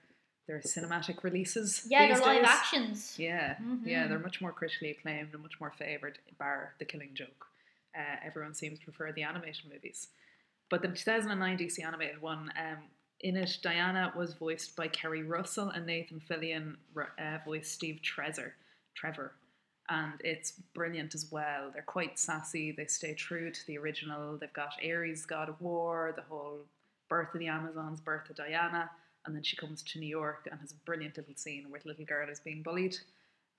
[0.49, 1.85] their cinematic releases.
[1.87, 2.49] Yeah, these they're live days.
[2.51, 3.19] actions.
[3.19, 4.09] Yeah, yeah, Mhm.
[4.09, 7.47] they're much more critically acclaimed and much more favoured, bar The Killing Joke.
[7.95, 10.07] Uh, everyone seems to prefer the animated movies.
[10.69, 15.69] But the 2009 DC animated one, um, in it, Diana was voiced by Keri Russell
[15.69, 18.53] and Nathan Fillion uh, voiced Steve Trezor,
[18.95, 19.35] Trevor.
[19.87, 21.69] And it's brilliant as well.
[21.71, 22.71] They're quite sassy.
[22.71, 24.37] They stay true to the original.
[24.37, 26.65] They've got Ares, God of War, the whole
[27.07, 28.89] birth of the Amazons, birth of Diana,
[29.25, 31.89] and then she comes to New York and has a brilliant little scene where the
[31.89, 32.97] little girl is being bullied,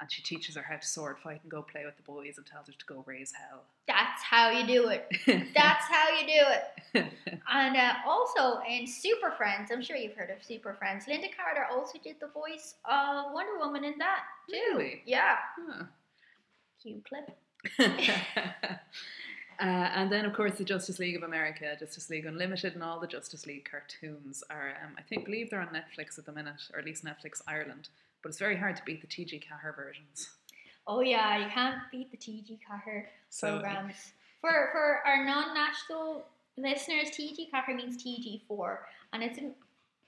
[0.00, 2.46] and she teaches her how to sword fight and go play with the boys and
[2.46, 3.64] tells her to go raise hell.
[3.86, 5.06] That's how you do it.
[5.54, 6.32] That's how you do
[7.02, 7.06] it.
[7.52, 11.04] And uh, also in Super Friends, I'm sure you've heard of Super Friends.
[11.06, 14.56] Lynda Carter also did the voice of Wonder Woman in that too.
[14.76, 15.02] Really?
[15.04, 15.36] Yeah.
[15.58, 15.84] Huh.
[16.80, 17.36] Cute clip.
[19.60, 22.98] uh, and then, of course, the Justice League of America, Justice League Unlimited, and all
[23.00, 26.62] the Justice League cartoons are, um, I think, believe they're on Netflix at the minute,
[26.72, 27.88] or at least Netflix Ireland.
[28.22, 30.30] But it's very hard to beat the TG Ceathair versions.
[30.86, 34.12] Oh yeah, you can't beat the TG Ceathair So- programs.
[34.40, 36.24] For for our non-national
[36.56, 38.78] listeners, TG Ceathair means TG4,
[39.12, 39.54] and it's an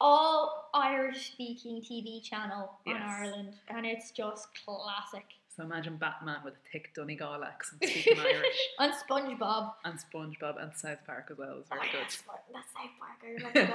[0.00, 3.02] all Irish-speaking TV channel in Yes.
[3.06, 5.26] Ireland, and it's just classic.
[5.54, 9.72] So imagine Batman with a thick Donegal accent speaking Irish, On SpongeBob.
[9.84, 12.10] and SpongeBob and South Park as well is Oh, very yeah, good.
[12.10, 13.18] Spon- that's South Park.
[13.22, 13.66] I remember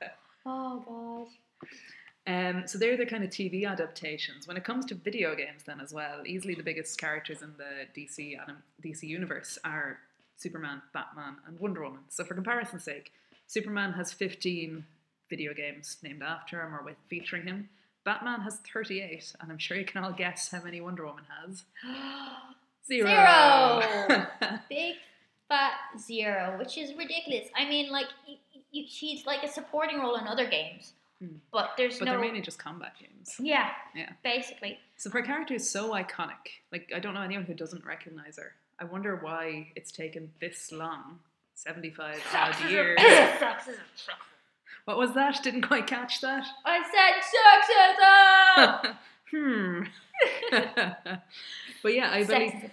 [0.00, 0.16] that.
[0.46, 1.28] oh god.
[2.24, 4.46] Um, so they're the kind of TV adaptations.
[4.46, 7.86] When it comes to video games, then as well, easily the biggest characters in the
[8.00, 9.98] DC anim- DC universe are
[10.36, 12.00] Superman, Batman, and Wonder Woman.
[12.08, 13.12] So for comparison's sake,
[13.48, 14.84] Superman has 15
[15.28, 17.68] video games named after him or with featuring him.
[18.04, 21.64] Batman has 38, and I'm sure you can all guess how many Wonder Woman has.
[22.86, 23.06] Zero.
[23.08, 24.26] Zero.
[24.68, 24.96] Big
[25.48, 27.48] fat zero, which is ridiculous.
[27.56, 28.38] I mean, like y-
[28.74, 31.36] y- she's like a supporting role in other games, Hmm.
[31.52, 32.12] but there's but no.
[32.12, 33.36] they're mainly just combat games.
[33.38, 34.10] yeah, Yeah.
[34.24, 34.78] basically.
[34.96, 36.62] So her character is so iconic.
[36.72, 38.54] Like I don't know anyone who doesn't recognize her.
[38.80, 41.20] I wonder why it's taken this long,
[41.54, 42.98] seventy-five odd years.
[44.84, 45.40] What was that?
[45.44, 46.46] Didn't quite catch that.
[46.64, 48.96] I said sexism.
[49.30, 49.82] hmm.
[51.82, 52.70] but yeah, I believe.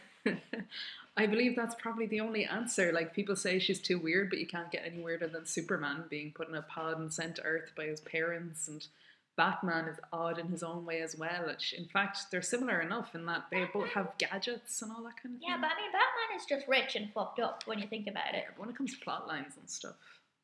[1.18, 2.92] I believe that's probably the only answer.
[2.94, 6.32] Like people say she's too weird, but you can't get any weirder than Superman being
[6.32, 8.88] put in a pod and sent to Earth by his parents, and
[9.36, 11.54] Batman is odd in his own way as well.
[11.78, 15.36] In fact, they're similar enough in that they both have gadgets and all that kind
[15.36, 15.62] of Yeah, thing.
[15.62, 18.44] but I mean, Batman is just rich and fucked up when you think about it.
[18.46, 19.96] Yeah, but when it comes to plot lines and stuff,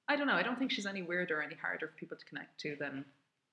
[0.08, 0.34] I don't know.
[0.36, 3.06] I don't think she's any weirder or any harder for people to connect to than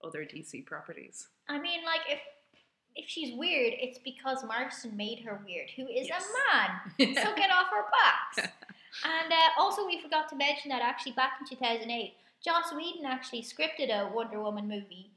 [0.05, 1.29] other DC properties.
[1.49, 2.21] I mean, like if
[2.95, 6.27] if she's weird, it's because Marston made her weird, who is Yes.
[6.29, 7.15] a man.
[7.15, 8.51] so get off her box.
[9.05, 12.13] And uh, also, we forgot to mention that actually back in 2008,
[12.45, 15.11] Joss Whedon actually scripted a Wonder Woman movie,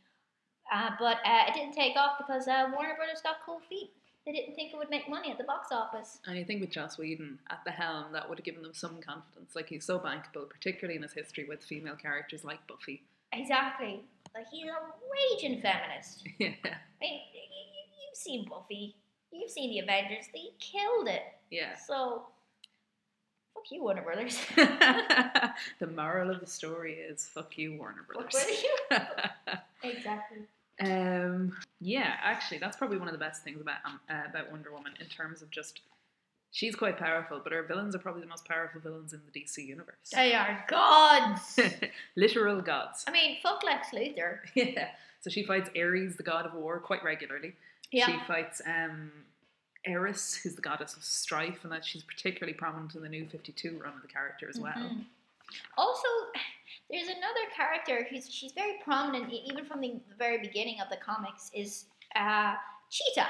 [0.73, 3.91] uh, but uh, it didn't take off because uh, Warner Brothers got cold feet.
[4.25, 6.19] They didn't think it would make money at the box office.
[6.25, 8.99] And I think with Joss Whedon at the helm, that would have given them some
[9.01, 9.55] confidence.
[9.55, 13.03] Like he's so bankable, particularly in his history with female characters like Buffy.
[13.33, 14.01] Exactly.
[14.33, 14.73] Like he's a
[15.43, 16.27] raging feminist.
[16.39, 16.49] yeah.
[16.63, 18.95] I mean, you've seen Buffy,
[19.31, 20.25] you've seen the Avengers.
[20.33, 21.21] They killed it.
[21.51, 21.75] Yeah.
[21.87, 22.23] So,
[23.53, 24.39] fuck you, Warner Brothers.
[24.55, 28.63] the moral of the story is fuck you, Warner Fuck Brothers.
[28.63, 28.97] you.
[29.83, 30.39] exactly.
[30.81, 34.71] Um, yeah, actually, that's probably one of the best things about um, uh, about Wonder
[34.71, 35.81] Woman in terms of just
[36.51, 39.65] she's quite powerful, but her villains are probably the most powerful villains in the DC
[39.65, 39.95] universe.
[40.13, 41.59] They are gods.
[42.15, 43.03] Literal gods.
[43.07, 44.39] I mean, fuck Lex Luthor.
[44.55, 44.89] Yeah.
[45.21, 47.55] So she fights Ares, the god of war, quite regularly.
[47.91, 48.05] Yeah.
[48.05, 49.11] She fights um,
[49.85, 53.79] Eris, who's the goddess of strife, and that she's particularly prominent in the new 52
[53.83, 54.73] run of the character as well.
[54.73, 55.05] Mhm.
[55.77, 56.07] Also,
[56.89, 61.49] there's another character who's she's very prominent even from the very beginning of the comics
[61.53, 62.53] is uh,
[62.89, 63.27] Cheetah.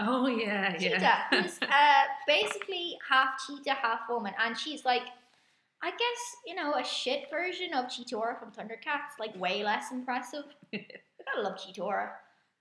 [0.00, 1.22] Oh, yeah, Cheetah, yeah.
[1.30, 5.02] who's uh, basically half cheetah, half woman, and she's like,
[5.82, 10.44] I guess you know, a shit version of Cheetara from Thundercats, like way less impressive.
[10.74, 10.78] I
[11.24, 12.10] gotta love Cheetara,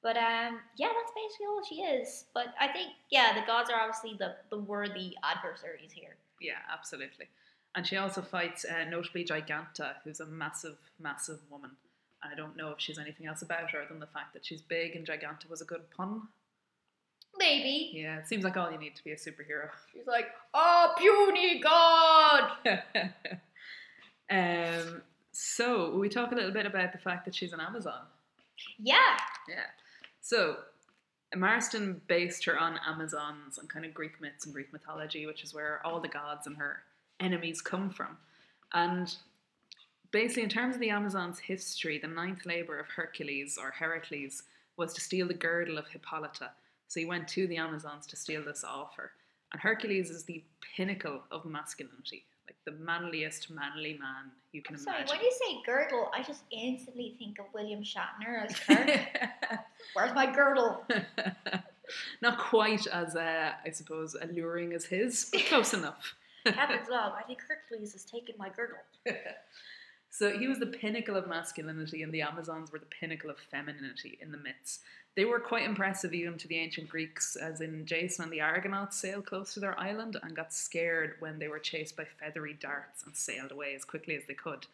[0.01, 2.25] but um, yeah, that's basically all she is.
[2.33, 6.15] But I think yeah, the gods are obviously the the worthy adversaries here.
[6.41, 7.27] yeah, absolutely.
[7.77, 11.69] And she also fights uh, notably Giganta, who's a massive, massive woman.
[12.23, 14.61] And I don't know if she's anything else about her than the fact that she's
[14.61, 16.23] big and Giganta was a good pun.
[17.37, 19.69] Maybe Yeah, it seems like all you need to be a superhero.
[19.93, 22.51] she's like, oh, puny god.
[24.31, 28.01] um, so, we talk a little bit about the fact that she's an Amazon?
[28.79, 29.65] Yeah, Yeah.
[30.19, 30.55] So,
[31.35, 35.53] Marston based her on Amazons and kind of Greek myths and Greek mythology, which is
[35.53, 36.81] where all the gods and her
[37.19, 38.17] enemies come from.
[38.73, 39.13] And
[40.11, 44.43] basically, in terms of the Amazons' history, the ninth labor of Hercules or Heracles
[44.77, 46.51] was to steal the girdle of Hippolyta.
[46.87, 49.11] So he went to the Amazons to steal this off her.
[49.51, 50.43] And Hercules is the
[50.75, 55.07] pinnacle of masculinity, like the manliest manly man you can Sorry, imagine.
[55.07, 58.99] Sorry, when you say girdle, I just instantly think of William Shatner as Kirk.
[59.93, 60.83] Where's my girdle?
[62.21, 66.15] Not quite as, uh, I suppose, alluring as his, but close enough.
[66.53, 67.13] Captain's log.
[67.19, 68.77] I think Hercules has taken my girdle.
[70.09, 74.17] So he was the pinnacle of masculinity, and the Amazons were the pinnacle of femininity
[74.19, 74.79] in the myths.
[75.15, 78.97] They were quite impressive even to the ancient Greeks, as in Jason and the Argonauts
[78.97, 83.03] sailed close to their island and got scared when they were chased by feathery darts
[83.03, 84.65] and sailed away as quickly as they could.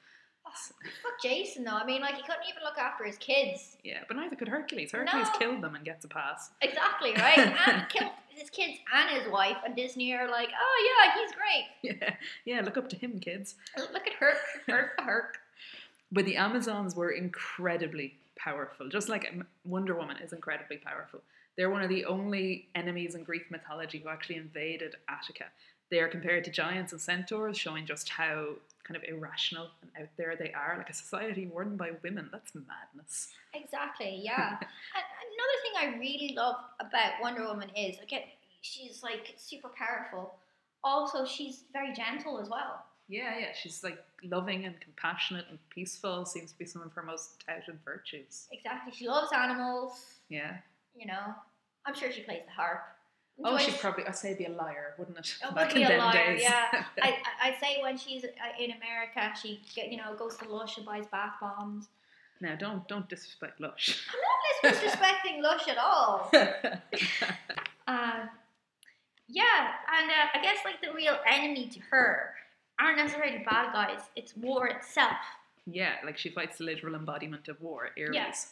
[0.46, 1.72] Fuck Jason though.
[1.72, 3.78] I mean, like he couldn't even look after his kids.
[3.84, 4.92] Yeah, but neither could Hercules.
[4.92, 5.40] Hercules No.
[5.40, 6.52] killed them and gets a pass.
[6.62, 7.38] Exactly right.
[7.68, 9.58] and killed his kids and his wife.
[9.66, 12.00] And Disney are like, oh yeah, he's great.
[12.02, 12.62] Yeah, yeah.
[12.62, 13.56] Look up to him, kids.
[13.78, 15.38] Look at Herc, Herc, Herc.
[16.12, 21.22] But the Amazons were incredibly powerful, just like M- Wonder Woman is incredibly powerful.
[21.58, 25.46] They're one of the only enemies in Greek mythology who actually invaded Attica.
[25.90, 30.10] They are compared to giants and centaurs, showing just how kind of irrational and out
[30.18, 30.76] there they are.
[30.78, 33.30] Like a society run by women, that's madness.
[33.54, 34.22] Exactly.
[34.24, 34.58] Yeah.
[34.58, 38.24] another thing I really love about Wonder Woman is again,
[38.62, 40.36] she's like super powerful.
[40.84, 42.86] Also, she's very gentle as well.
[43.08, 47.04] Yeah, yeah, she's like loving and compassionate and peaceful, seems to be some of her
[47.04, 48.48] most touted virtues.
[48.52, 48.94] Exactly.
[48.94, 50.06] She loves animals.
[50.30, 50.58] Yeah.
[50.96, 51.34] You know,
[51.86, 52.82] I'm sure she plays the harp.
[53.44, 55.36] Oh, she'd probably, I'd say be a lyre, wouldn't it?
[55.46, 56.42] Would Back be in a lyre, days.
[56.44, 56.66] yeah.
[57.02, 57.08] I,
[57.42, 58.28] I, I'd say when she's uh,
[58.60, 61.88] in America, she get, you know goes to Lush and buys bath bombs.
[62.42, 64.06] now, don't don't disrespect Lush.
[64.64, 66.32] I'm not disrespecting Lush at all.
[67.86, 68.30] Um,
[69.28, 72.34] yeah, and uh, I guess like the real enemy to her
[72.80, 74.00] aren't necessarily bad guys.
[74.16, 75.18] It's war itself.
[75.66, 78.12] Yeah, like she fights the literal embodiment of war, Ares.
[78.14, 78.52] Yes.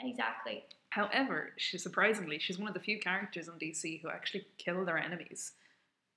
[0.00, 0.62] Exactly.
[0.90, 4.98] However, she surprisingly, she's one of the few characters in DC who actually kill their
[4.98, 5.52] enemies.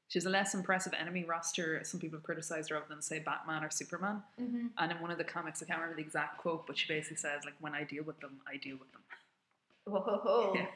[0.10, 1.84] She's a less impressive enemy roster.
[1.84, 4.22] Some people have criticized her of than say Batman or Superman.
[4.38, 6.88] hmm And in one of the comics, I can't remember the exact quote, but she
[6.88, 9.02] basically says like, "When I deal with them, I deal with them."
[9.86, 10.68] Whoa, ho, ho.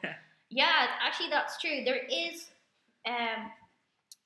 [0.50, 1.82] Yeah, actually, that's true.
[1.84, 2.50] There is,
[3.06, 3.50] um,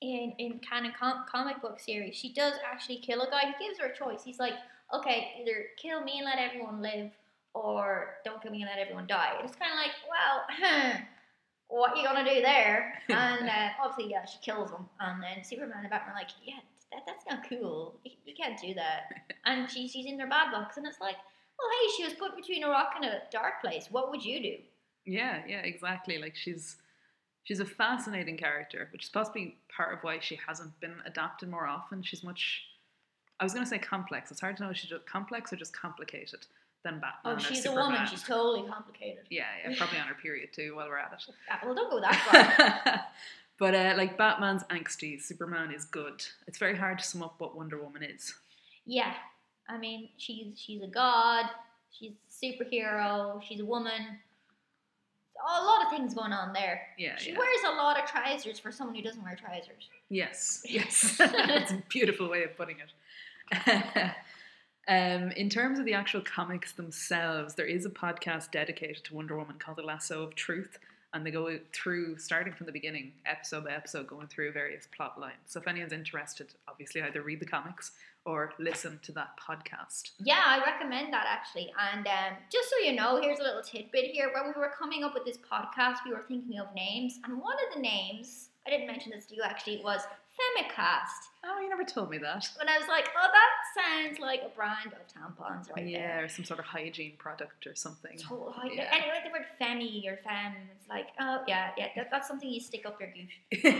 [0.01, 3.53] in in canon com- comic book series, she does actually kill a guy.
[3.57, 4.23] He gives her a choice.
[4.23, 4.53] He's like,
[4.93, 7.11] okay, either kill me and let everyone live,
[7.53, 9.33] or don't kill me and let everyone die.
[9.43, 10.99] It's kind of like, well,
[11.67, 12.99] what are you gonna do there?
[13.09, 14.85] And uh, obviously, yeah, she kills him.
[14.99, 16.59] And then Superman and Batman are like, yeah,
[16.91, 17.99] that, that's not cool.
[18.03, 19.13] You, you can't do that.
[19.45, 22.35] and she, she's in their bad books, and it's like, well, hey, she was put
[22.35, 23.87] between a rock and a dark place.
[23.91, 24.55] What would you do?
[25.05, 26.17] Yeah, yeah, exactly.
[26.17, 26.77] Like she's
[27.43, 31.67] she's a fascinating character, which is possibly part of why she hasn't been adapted more
[31.67, 32.01] often.
[32.01, 32.63] She's much
[33.39, 34.31] I was going to say complex.
[34.31, 36.45] It's hard to know if she's just complex or just complicated
[36.83, 37.35] than Batman.
[37.35, 38.05] Oh, she's a woman.
[38.09, 39.23] She's totally complicated.
[39.29, 40.75] yeah, yeah, probably on her period too.
[40.75, 41.33] While we're at it.
[41.51, 43.01] Ah, well, don't go that far.
[43.57, 46.25] but uh, like Batman's angsty, Superman is good.
[46.47, 48.33] It's very hard to sum up what Wonder Woman is.
[48.85, 49.13] yeah,
[49.69, 51.45] I mean, she's she's a god.
[51.91, 53.41] She's a superhero.
[53.43, 54.19] She's a woman.
[55.45, 56.81] A lot of things going on there.
[56.97, 57.37] Yeah, She yeah.
[57.37, 59.89] wears a lot of trousers for someone who doesn't wear trousers.
[60.09, 61.17] Yes, yes.
[61.17, 64.11] That's a beautiful way of putting it.
[64.87, 69.37] Um, in terms of the actual comics themselves, there is a podcast dedicated to Wonder
[69.37, 70.77] Woman called The Lasso of Truth,
[71.13, 75.19] and they go through, starting from the beginning, episode by episode, going through various plot
[75.19, 75.37] lines.
[75.45, 77.91] So if anyone's interested, obviously either read the comics
[78.25, 80.11] or listen to that podcast.
[80.19, 81.71] Yeah, I recommend that actually.
[81.93, 84.31] And um, just so you know, here's a little tidbit here.
[84.33, 87.55] When we were coming up with this podcast, we were thinking of names, and one
[87.67, 90.01] of the names I didn't mention this to you actually was
[90.33, 91.29] Femicast.
[91.45, 92.47] Oh, you never told me that.
[92.59, 96.25] And I was like, oh, that sounds like a brand of tampons right yeah, there.
[96.25, 98.17] or some sort of hygiene product or something.
[98.17, 98.89] So, I- Yeah.
[98.91, 102.59] Anyway, the word femi or femme, it's like, oh, yeah, yeah, that, that's something you
[102.59, 103.63] stick up your gooch.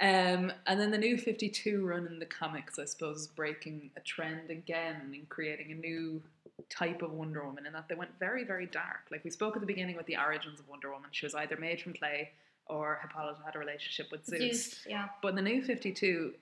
[0.00, 4.00] um, and then the new 52 run in the comics, I suppose, is breaking a
[4.00, 6.22] trend again and creating a new
[6.70, 9.00] type of Wonder Woman in that they went very, very dark.
[9.10, 11.08] Like we spoke at the beginning with the origins of Wonder Woman.
[11.12, 12.30] She was either made from clay
[12.72, 14.40] or Hippolyta had a relationship with Zeus.
[14.40, 15.08] Zeus, yeah.
[15.20, 16.32] But in the new 52,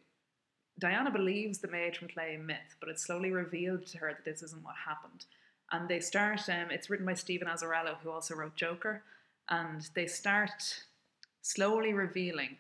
[0.78, 4.42] Diana believes the made from clay myth, but it's slowly revealed to her that this
[4.42, 5.26] isn't what happened.
[5.72, 9.02] And they start, um, it's written by Stephen Azzarello, who also wrote Joker,
[9.48, 10.84] and they start
[11.42, 12.56] slowly revealing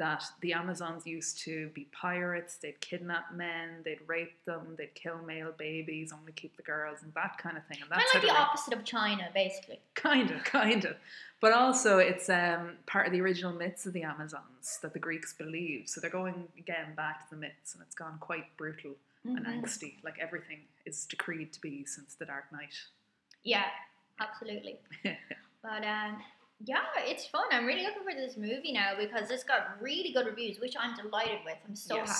[0.00, 5.18] that the Amazons used to be pirates, they'd kidnap men, they'd rape them, they'd kill
[5.18, 7.76] male babies, only keep the girls, and that kind of thing.
[7.82, 9.78] And Kind that's of like the opposite of China, basically.
[9.94, 10.96] Kind of, kind of.
[11.42, 15.34] But also, it's um, part of the original myths of the Amazons that the Greeks
[15.34, 15.90] believed.
[15.90, 18.92] So they're going again back to the myths, and it's gone quite brutal
[19.24, 19.62] and Mhm.
[19.62, 20.02] angsty.
[20.02, 22.74] Like everything is decreed to be since the Dark Knight.
[23.44, 23.66] Yeah,
[24.18, 24.78] absolutely.
[25.62, 26.22] but um,
[26.64, 27.44] yeah, it's fun.
[27.50, 30.94] I'm really looking for this movie now because it's got really good reviews, which I'm
[30.96, 31.56] delighted with.
[31.66, 32.10] I'm so happy.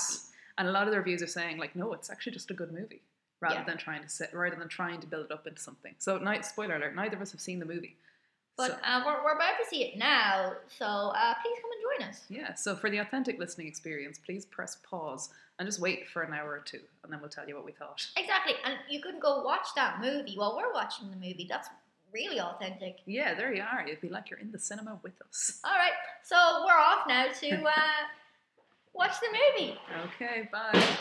[0.57, 2.71] And a lot of the reviews are saying like, no, it's actually just a good
[2.71, 3.01] movie,
[3.39, 3.63] rather Yeah.
[3.65, 5.95] than trying to sit, rather than trying to build it up into something.
[5.97, 7.97] So, night spoiler alert: neither of us have seen the movie.
[8.57, 11.99] But So- uh, we're, we're about to see it now, so uh, please come and
[12.01, 12.25] join us.
[12.29, 16.33] Yeah, so for the authentic listening experience, please press pause and just wait for an
[16.33, 18.05] hour or two, and then we'll tell you what we thought.
[18.17, 21.47] Exactly, and you can go watch that movie while we're watching the movie.
[21.49, 21.69] That's
[22.13, 22.97] really authentic.
[23.05, 23.83] Yeah, there you are.
[23.85, 25.59] It'd be like you're in the cinema with us.
[25.63, 25.91] All right,
[26.23, 26.35] so
[26.65, 27.71] we're off now to uh,
[28.93, 29.77] watch the movie.
[30.15, 30.97] Okay, bye.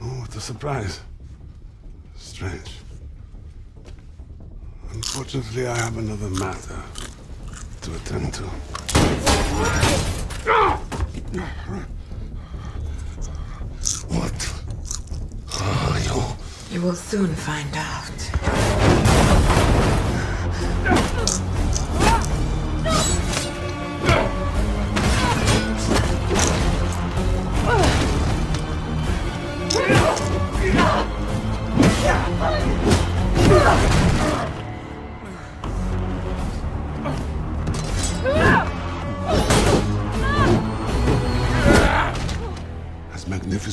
[0.00, 1.00] Oh, what a surprise.
[2.16, 2.77] Strange.
[5.18, 6.80] Unfortunately, I have another matter
[7.82, 8.44] to attend to.
[14.14, 14.48] What
[15.60, 16.22] are you?
[16.72, 17.98] You will soon find out.
[33.50, 33.97] As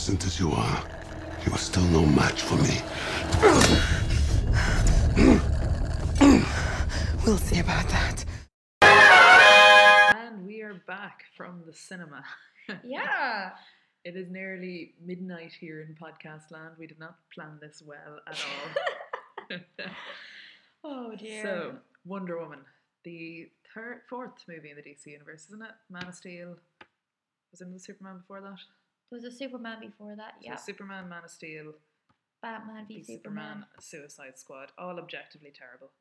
[0.07, 0.83] magnificent as you are,
[1.45, 2.81] you are still no match for me.
[7.25, 8.25] We'll see about that.
[10.15, 12.23] And we are back from the cinema.
[12.83, 13.51] Yeah.
[14.03, 16.73] It is nearly midnight here in podcast land.
[16.79, 18.39] We did not plan this well at
[19.51, 19.57] all.
[20.83, 21.43] Oh dear.
[21.43, 21.75] so,
[22.05, 22.59] Wonder Woman,
[23.03, 25.71] the third, fourth movie in the DC universe, isn't it?
[25.89, 26.57] Man of Steel.
[27.51, 28.59] Was it the Superman before that?
[29.09, 30.33] There was a Superman before that.
[30.41, 30.55] yeah.
[30.55, 30.63] So.
[30.71, 31.73] Superman, Man of Steel,
[32.41, 33.63] Batman v v Superman.
[33.63, 35.91] Superman, Suicide Squad, all objectively terrible.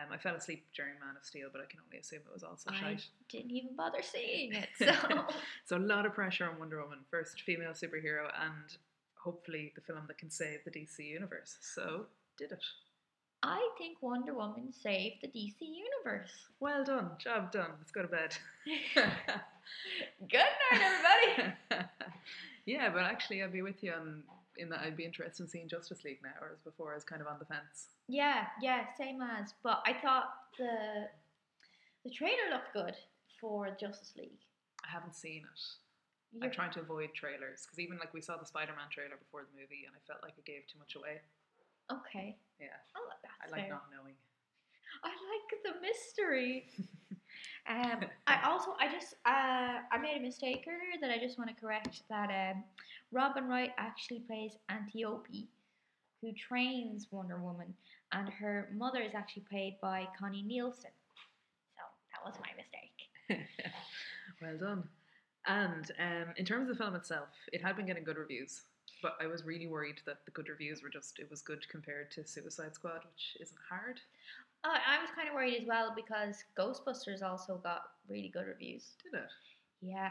[0.00, 2.44] Um, I fell asleep during Man of Steel, but I can only assume it was
[2.44, 3.06] also I shite.
[3.28, 4.68] didn't even bother seeing it.
[4.78, 5.24] So
[5.64, 8.76] so a lot of pressure on Wonder Woman, first female superhero, and
[9.16, 11.56] hopefully the film that can save the DC universe.
[11.60, 12.06] So
[12.38, 12.64] did it.
[13.42, 16.30] I think Wonder Woman saved the DC universe.
[16.60, 17.70] Well done, job done.
[17.78, 18.36] Let's go to bed.
[20.28, 20.38] Good
[20.70, 21.54] night, everybody.
[22.70, 24.22] yeah, but actually, I'd be with you on
[24.58, 24.80] in that.
[24.80, 27.38] I'd be interested in seeing Justice League now, whereas before I was kind of on
[27.38, 27.88] the fence.
[28.08, 29.54] yeah, yeah, same as.
[29.62, 31.08] But I thought the
[32.04, 32.94] the trailer looked good
[33.40, 34.40] for Justice League.
[34.84, 35.60] I haven't seen it.
[36.32, 39.42] You're- I'm trying to avoid trailers because even like we saw the Spider-Man trailer before
[39.42, 41.20] the movie, and I felt like it gave too much away.
[41.90, 42.36] Okay.
[42.60, 43.74] Yeah, Oh, that's I like fair.
[43.74, 44.14] not knowing.
[45.02, 46.66] I like the mystery.
[47.70, 51.50] um, I also I just uh, I made a mistake earlier that I just want
[51.50, 52.02] to correct.
[52.08, 52.64] That um,
[53.12, 55.48] Robin Wright actually plays Antiope,
[56.20, 57.74] who trains Wonder Woman,
[58.12, 60.90] and her mother is actually played by Connie Nielsen.
[61.76, 63.46] So that was my mistake.
[64.42, 64.84] well done.
[65.46, 68.62] And um, in terms of the film itself, it had been getting good reviews,
[69.02, 72.10] but I was really worried that the good reviews were just it was good compared
[72.12, 74.00] to Suicide Squad, which isn't hard.
[74.62, 78.90] Uh, I was kind of worried as well because Ghostbusters also got really good reviews.
[79.02, 79.28] Did it?
[79.80, 80.10] Yeah,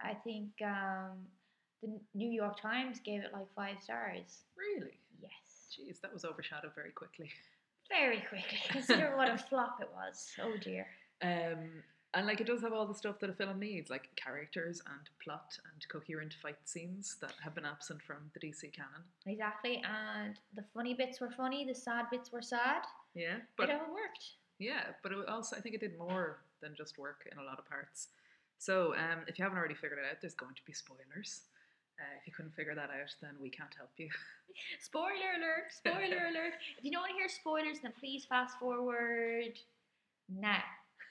[0.00, 1.18] I think um,
[1.82, 4.44] the New York Times gave it like five stars.
[4.56, 4.98] Really?
[5.20, 5.30] Yes.
[5.72, 7.30] Jeez, that was overshadowed very quickly.
[7.88, 8.58] Very quickly.
[8.68, 10.30] Consider what a flop it was.
[10.40, 10.86] Oh dear.
[11.20, 11.82] Um,
[12.14, 15.08] and like it does have all the stuff that a film needs, like characters and
[15.22, 19.02] plot and coherent fight scenes that have been absent from the DC canon.
[19.26, 19.82] Exactly.
[19.84, 22.82] And the funny bits were funny, the sad bits were sad.
[23.14, 24.24] Yeah, But it all worked.
[24.58, 27.58] yeah, but it also I think it did more than just work in a lot
[27.58, 28.08] of parts.
[28.58, 31.40] So um, if you haven't already figured it out, there's going to be spoilers.
[32.00, 34.08] Uh, if you couldn't figure that out, then we can't help you.
[34.80, 35.72] Spoiler alert!
[35.76, 36.54] Spoiler alert!
[36.78, 39.58] If you don't want to hear spoilers, then please fast forward
[40.28, 40.62] now.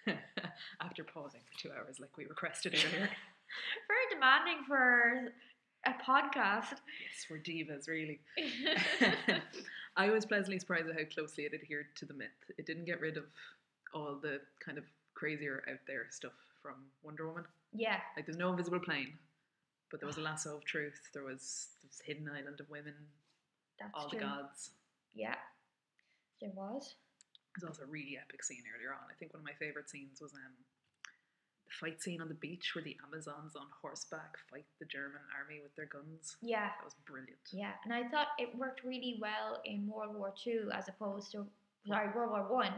[0.82, 3.10] After pausing for two hours, like we requested earlier.
[3.88, 5.32] Very demanding for
[5.86, 6.72] a podcast.
[7.02, 8.20] yes, we're divas, really.
[9.97, 12.30] I was pleasantly surprised at how closely it adhered to the myth.
[12.58, 13.26] It didn't get rid of
[13.93, 14.86] all the kind of
[15.16, 16.32] crazier out there stuff
[16.62, 17.43] from Wonder Woman.
[17.74, 17.97] yeah.
[18.16, 19.14] Like there's no invisible plane,
[19.89, 21.10] but there was a lasso of truth.
[21.14, 22.93] There was this hidden island of women,
[23.80, 24.20] That's all true.
[24.20, 24.72] the gods.
[25.14, 25.36] Yeah.
[26.39, 26.95] There was.
[27.56, 29.06] There's also a really epic scene earlier on.
[29.10, 30.56] I think one of my favorite scenes was um,
[31.68, 35.60] the fight scene on the beach where the Amazons on horseback fight the German army
[35.62, 36.38] with their guns.
[36.41, 36.72] Yeah.
[36.80, 37.52] That was brilliant.
[37.52, 41.45] Yeah, and I thought it worked really well in World War Two as opposed to
[41.88, 42.74] sorry World War One,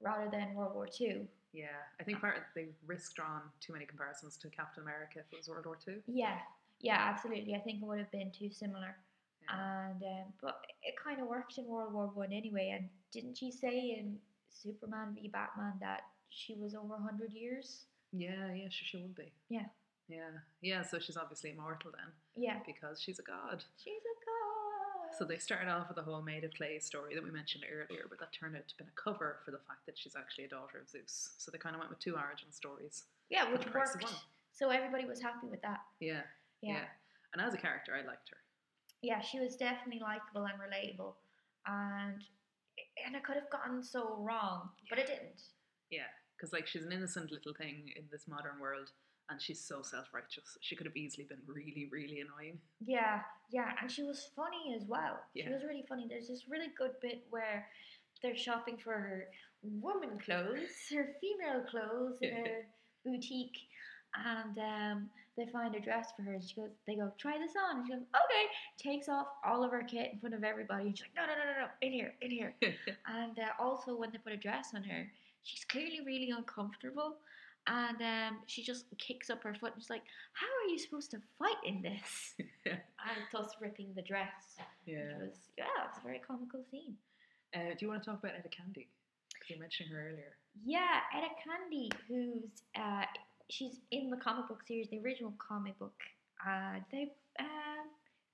[0.00, 1.26] rather than World War Two.
[1.52, 5.38] Yeah, I think part they risked on too many comparisons to Captain America if it
[5.38, 6.02] was World War Two.
[6.06, 6.36] Yeah,
[6.80, 7.54] yeah, absolutely.
[7.54, 8.94] I think it would have been too similar.
[9.42, 9.88] Yeah.
[9.88, 12.74] And um, but it kind of worked in World War One anyway.
[12.76, 12.88] And
[13.20, 14.18] didn't she say in
[14.50, 17.84] Superman v Batman that she was over hundred years?
[18.12, 19.32] yeah, yeah, sure she would be.
[19.48, 19.66] Yeah.
[20.08, 20.30] Yeah,
[20.62, 20.82] yeah.
[20.82, 23.64] So she's obviously immortal then Yeah, because she's a god.
[23.82, 25.16] she's a god.
[25.18, 28.04] So they started off with the whole made of clay story that we mentioned earlier,
[28.08, 30.48] but that turned out to be a cover for the fact that she's actually a
[30.48, 31.30] daughter of Zeus.
[31.38, 33.04] So they kind of went with two origin stories.
[33.30, 34.12] yeah, which the price of worked.
[34.12, 34.22] one.
[34.52, 35.80] So everybody was happy with that.
[36.00, 36.22] Yeah,
[36.62, 36.84] Yeah,
[37.32, 38.36] And as a character, I liked her.
[39.02, 41.14] yeah, she was definitely likable and relatable,
[41.66, 42.22] and
[43.04, 45.42] and it could have gotten so wrong, but it didn't.
[45.90, 48.90] Yeah, because like she's an innocent little thing in this modern world,
[49.30, 50.56] and she's so self righteous.
[50.60, 52.58] She could have easily been really, really annoying.
[52.84, 53.20] Yeah,
[53.50, 55.18] yeah, and she was funny as well.
[55.36, 56.06] She was really funny.
[56.08, 57.66] There's this really good bit where
[58.22, 59.28] they're shopping for her
[59.62, 62.62] woman clothes, her female clothes in a
[63.04, 63.58] boutique,
[64.24, 66.34] and um, they find a dress for her.
[66.34, 67.78] And she goes, they go, try this on.
[67.78, 68.46] And she goes, okay.
[68.78, 70.86] Takes off all of her kit in front of everybody.
[70.86, 72.54] And she's like, no, no, no, no, no, in here, in here.
[72.62, 75.06] and uh, also when they put a dress on her,
[75.42, 77.16] she's clearly really uncomfortable.
[77.68, 80.04] And um, she just kicks up her foot and she's like,
[80.34, 82.34] How are you supposed to fight in this?
[82.66, 82.78] and
[83.32, 84.54] thus ripping the dress.
[84.86, 84.98] yeah.
[84.98, 86.94] It was, yeah, it was a very comical scene.
[87.54, 88.88] Uh, do you want to talk about Etta Candy?
[89.34, 90.36] Because you mentioned her earlier.
[90.64, 93.04] Yeah, Etta Candy, who's uh,
[93.50, 95.94] she's in the comic book series, the original comic book.
[96.40, 97.82] Uh, they uh,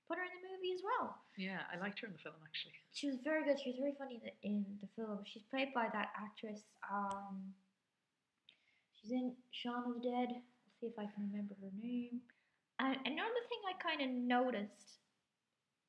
[0.07, 1.15] put her in the movie as well.
[1.37, 2.73] Yeah, I liked her in the film actually.
[2.93, 3.59] She was very good.
[3.59, 5.19] She was very funny in the, in the film.
[5.25, 6.61] She's played by that actress.
[6.91, 7.53] Um,
[8.93, 10.29] she's in Shaun of the Dead.
[10.29, 12.21] I'll see if I can remember her name.
[12.79, 14.99] And another thing I kind of noticed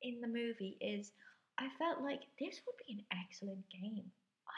[0.02, 1.12] in the movie is
[1.58, 4.10] I felt like this would be an excellent game.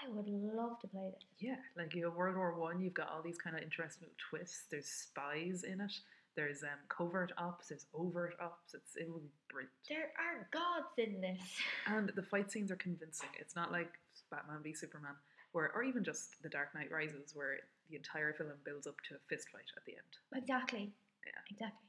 [0.02, 1.24] I would love to play this.
[1.38, 4.16] Yeah, like you have World War One, you've got all these kind of interesting little
[4.30, 4.64] twists.
[4.70, 5.92] There's spies in it.
[6.36, 7.68] There's um, covert ops.
[7.68, 8.74] There's overt ops.
[8.74, 9.72] It's it will be brilliant.
[9.88, 11.40] There are gods in this.
[11.86, 13.30] And the fight scenes are convincing.
[13.38, 13.92] It's not like
[14.30, 15.14] Batman v Superman,
[15.52, 19.14] where or even just The Dark Knight Rises, where the entire film builds up to
[19.14, 20.42] a fist fight at the end.
[20.42, 20.92] Exactly.
[21.24, 21.40] Yeah.
[21.50, 21.86] Exactly.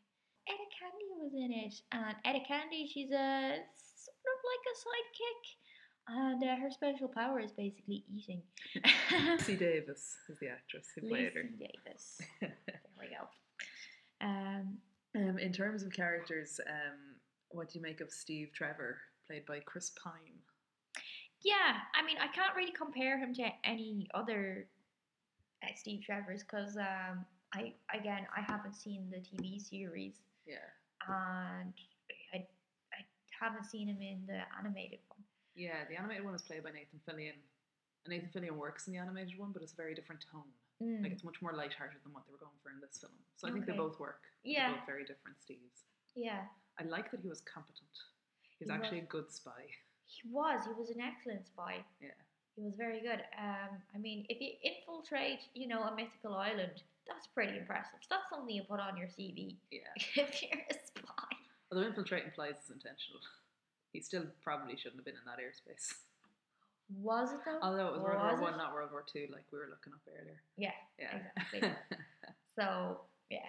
[0.47, 5.43] Etta Candy was in it, and Etta Candy, she's a sort of like a sidekick,
[6.07, 8.41] and uh, her special power is basically eating.
[9.39, 9.55] C.
[9.57, 11.43] Davis is the actress who played her.
[11.43, 12.21] Lucy Davis.
[12.41, 12.53] there
[12.99, 14.25] we go.
[14.25, 14.77] Um,
[15.15, 17.15] Um, in terms of characters, um,
[17.49, 20.39] what do you make of Steve Trevor, played by Chris Pine?
[21.43, 24.67] yeah, I mean, I can't really compare him to any other
[25.63, 30.15] uh, Steve Trevor's because um, I again I haven't seen the TV series.
[30.45, 30.57] Yeah.
[31.07, 31.73] and
[32.33, 32.37] I,
[32.93, 32.99] I
[33.41, 35.23] haven't seen him in the animated one.
[35.57, 37.33] Yeah, the animated one is played by Nathan Fillion.
[38.05, 40.47] And Nathan Fillion works in the animated one, but it's a very different tone.
[40.81, 41.01] Mm.
[41.03, 43.11] Like it's much more lighthearted than what they were going for in this film.
[43.35, 44.21] So I think they both work.
[44.43, 44.69] Yeah.
[44.69, 45.89] They're both very different Steves.
[46.15, 46.45] yeah,
[46.79, 47.89] I like that he was competent.
[48.59, 49.09] He was He actually was.
[49.09, 49.65] a good spy.
[50.05, 50.61] he was.
[50.69, 51.81] He was an excellent spy.
[51.99, 52.13] Yeah.
[52.55, 53.21] He was very good.
[53.37, 57.99] Um, I mean, if you infiltrate, you know, a mythical island, that's pretty impressive.
[58.09, 59.79] That's something you put on your CV Yeah.
[59.97, 61.33] if you're a spy.
[61.71, 63.19] Although infiltrate implies it's intentional.
[63.93, 65.93] He still probably shouldn't have been in that airspace.
[67.01, 67.59] Was it though?
[67.61, 68.41] Although it was World War it?
[68.41, 70.39] One, not World War Two, like we were looking up earlier.
[70.57, 70.71] Yeah.
[70.99, 71.19] Yeah.
[71.53, 71.69] Exactly.
[72.57, 73.45] So yeah.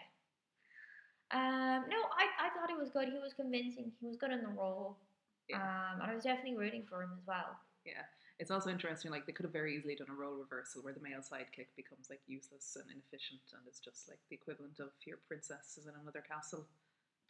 [1.30, 3.08] Um, no, I, I thought he was good.
[3.08, 3.92] He was convincing.
[4.00, 4.98] He was good in the role.
[5.48, 5.56] Yeah.
[5.56, 7.56] Um, and I was definitely rooting for him as well.
[7.86, 8.04] Yeah,
[8.38, 9.10] it's also interesting.
[9.10, 12.08] Like they could have very easily done a role reversal where the male sidekick becomes
[12.10, 15.94] like useless and inefficient, and it's just like the equivalent of your princess is in
[16.02, 16.66] another castle,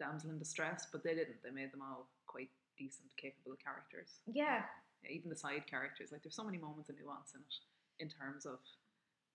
[0.00, 0.86] damsel in distress.
[0.90, 1.42] But they didn't.
[1.44, 4.20] They made them all quite decent, capable characters.
[4.26, 4.62] Yeah.
[5.02, 6.10] Yeah, even the side characters.
[6.12, 7.54] Like there's so many moments of nuance in it,
[8.02, 8.58] in terms of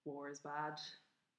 [0.06, 0.80] war is bad.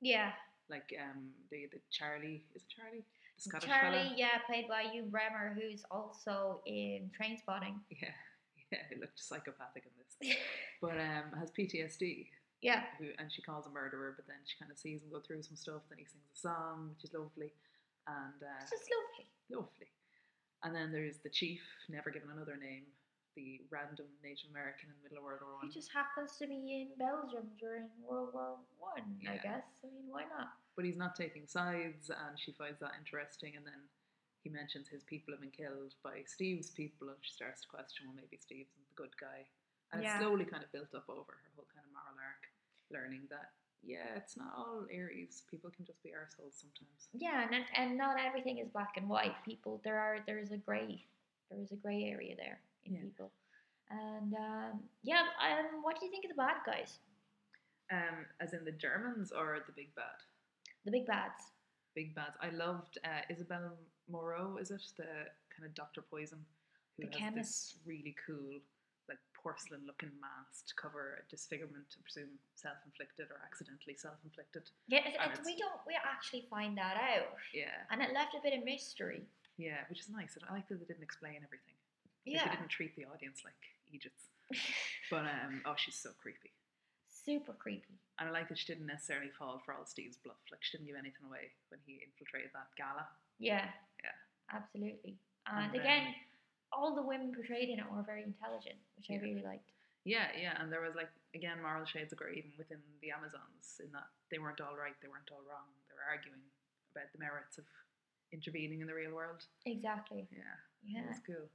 [0.00, 0.32] Yeah.
[0.70, 3.04] Like um, the the Charlie is it Charlie?
[3.36, 4.14] The Scottish Charlie, fella.
[4.16, 7.76] yeah, played by Ewen Bremner, who's also in Trainspotting.
[7.90, 8.14] Yeah,
[8.72, 10.36] yeah, he looked psychopathic in this,
[10.80, 12.28] but um, has PTSD.
[12.62, 12.84] yeah.
[12.98, 15.42] who and she calls a murderer, but then she kind of sees him go through
[15.42, 15.82] some stuff.
[15.90, 17.52] Then he sings a song, which is lovely,
[18.08, 19.26] and uh, It's just lovely.
[19.50, 19.88] lovely.
[20.64, 22.88] And then there's the chief, never given another name,
[23.36, 25.68] the random Native American in the middle of World War One.
[25.68, 29.60] He just happens to be in Belgium during World War One, I Yeah.
[29.60, 29.68] guess.
[29.84, 30.56] I mean, why not?
[30.74, 33.56] But he's not taking sides, and she finds that interesting.
[33.56, 33.88] And then
[34.42, 38.06] he mentions his people have been killed by Steve's people, and she starts to question,
[38.06, 39.46] well, maybe Steve's the good guy.
[39.92, 40.16] And Yeah.
[40.16, 42.48] it slowly kind of built up over her whole kind of moral arc,
[42.90, 43.52] learning that
[43.86, 45.42] yeah, it's not all Ares.
[45.50, 47.08] People can just be arseholes sometimes.
[47.12, 49.34] Yeah, and and not everything is black and white.
[49.44, 51.04] People, there are there is a grey,
[51.50, 53.00] there is a grey area there in Yeah.
[53.02, 53.30] people.
[53.90, 56.98] And um, yeah, um, what do you think of the bad guys?
[57.92, 60.18] Um, as in the Germans or the big bad?
[60.84, 61.52] The big bads.
[61.94, 62.36] Big bads.
[62.40, 63.72] I loved uh, Isabel
[64.10, 64.56] Maru.
[64.56, 65.04] Is it the
[65.54, 66.38] kind of Doctor Poison
[66.96, 67.74] who The has chemist.
[67.74, 68.58] this really cool,
[69.08, 74.70] like porcelain-looking mask to cover a disfigurement, I presume self-inflicted or accidentally self-inflicted.
[74.88, 78.34] Yeah, it, And it's- we don't we actually find that out, Yeah, and it left
[78.34, 79.26] a bit of mystery.
[79.58, 80.36] yeah, which is nice.
[80.48, 81.74] I like that they didn't explain everything.
[82.24, 83.60] Yeah, they didn't treat the audience like
[83.92, 84.28] Egypts.
[85.10, 86.50] But um, oh, she's so creepy.
[87.08, 87.98] super creepy.
[88.18, 90.36] And I like that she didn't necessarily fall for all Steve's bluff.
[90.50, 93.06] Like she didn't give anything away when he infiltrated that gala.
[93.38, 93.70] Yeah,
[94.02, 94.12] Yeah.
[94.52, 95.18] absolutely.
[95.46, 96.14] And, And, um, again,
[96.76, 99.70] all the women portrayed in it were very intelligent, which I really liked.
[100.04, 103.80] Yeah, yeah, and there was like again moral shades of grey even within the Amazons
[103.80, 105.70] in that they weren't all right, they weren't all wrong.
[105.88, 106.44] They were arguing
[106.92, 107.64] about the merits of
[108.32, 109.46] intervening in the real world.
[109.64, 110.28] Exactly.
[110.30, 111.08] Yeah, Yeah.
[111.08, 111.48] was cool.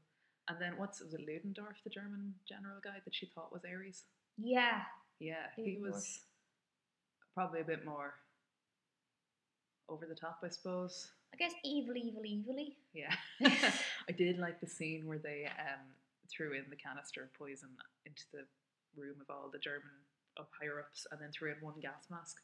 [0.47, 4.05] And then what's was it Ludendorff, the German general guy that she thought was Ares?
[4.37, 4.81] Yeah.
[5.19, 6.21] Yeah, he was
[7.35, 8.15] probably a bit more
[9.89, 11.11] over the top, I suppose.
[11.33, 12.77] I guess evil, evil, evilly.
[12.93, 15.79] Yeah, I did like the scene where they um,
[16.29, 17.69] threw in the canister of poison
[18.05, 18.45] into the
[18.99, 19.89] room of all the German
[20.39, 22.37] up higher ups, and then threw in one gas mask.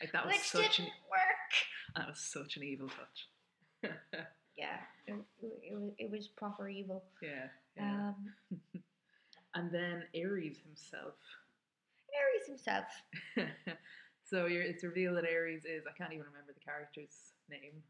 [0.00, 1.96] Like that was Which such didn't an work.
[1.96, 3.92] that was such an evil touch.
[4.54, 4.76] Yeah,
[5.06, 7.02] it, it, was, it was proper evil.
[7.22, 8.10] yeah, yeah.
[8.10, 8.70] Um,
[9.54, 11.14] and then Ares himself.
[12.12, 12.84] Ares himself.
[14.22, 17.82] so you're, it's revealed that Ares is I can't even remember the character's name.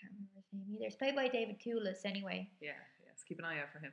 [0.00, 0.86] Can't remember his name either.
[0.86, 2.48] It's played by David Thewlis anyway.
[2.60, 3.92] Yeah, yes, keep an eye out for him.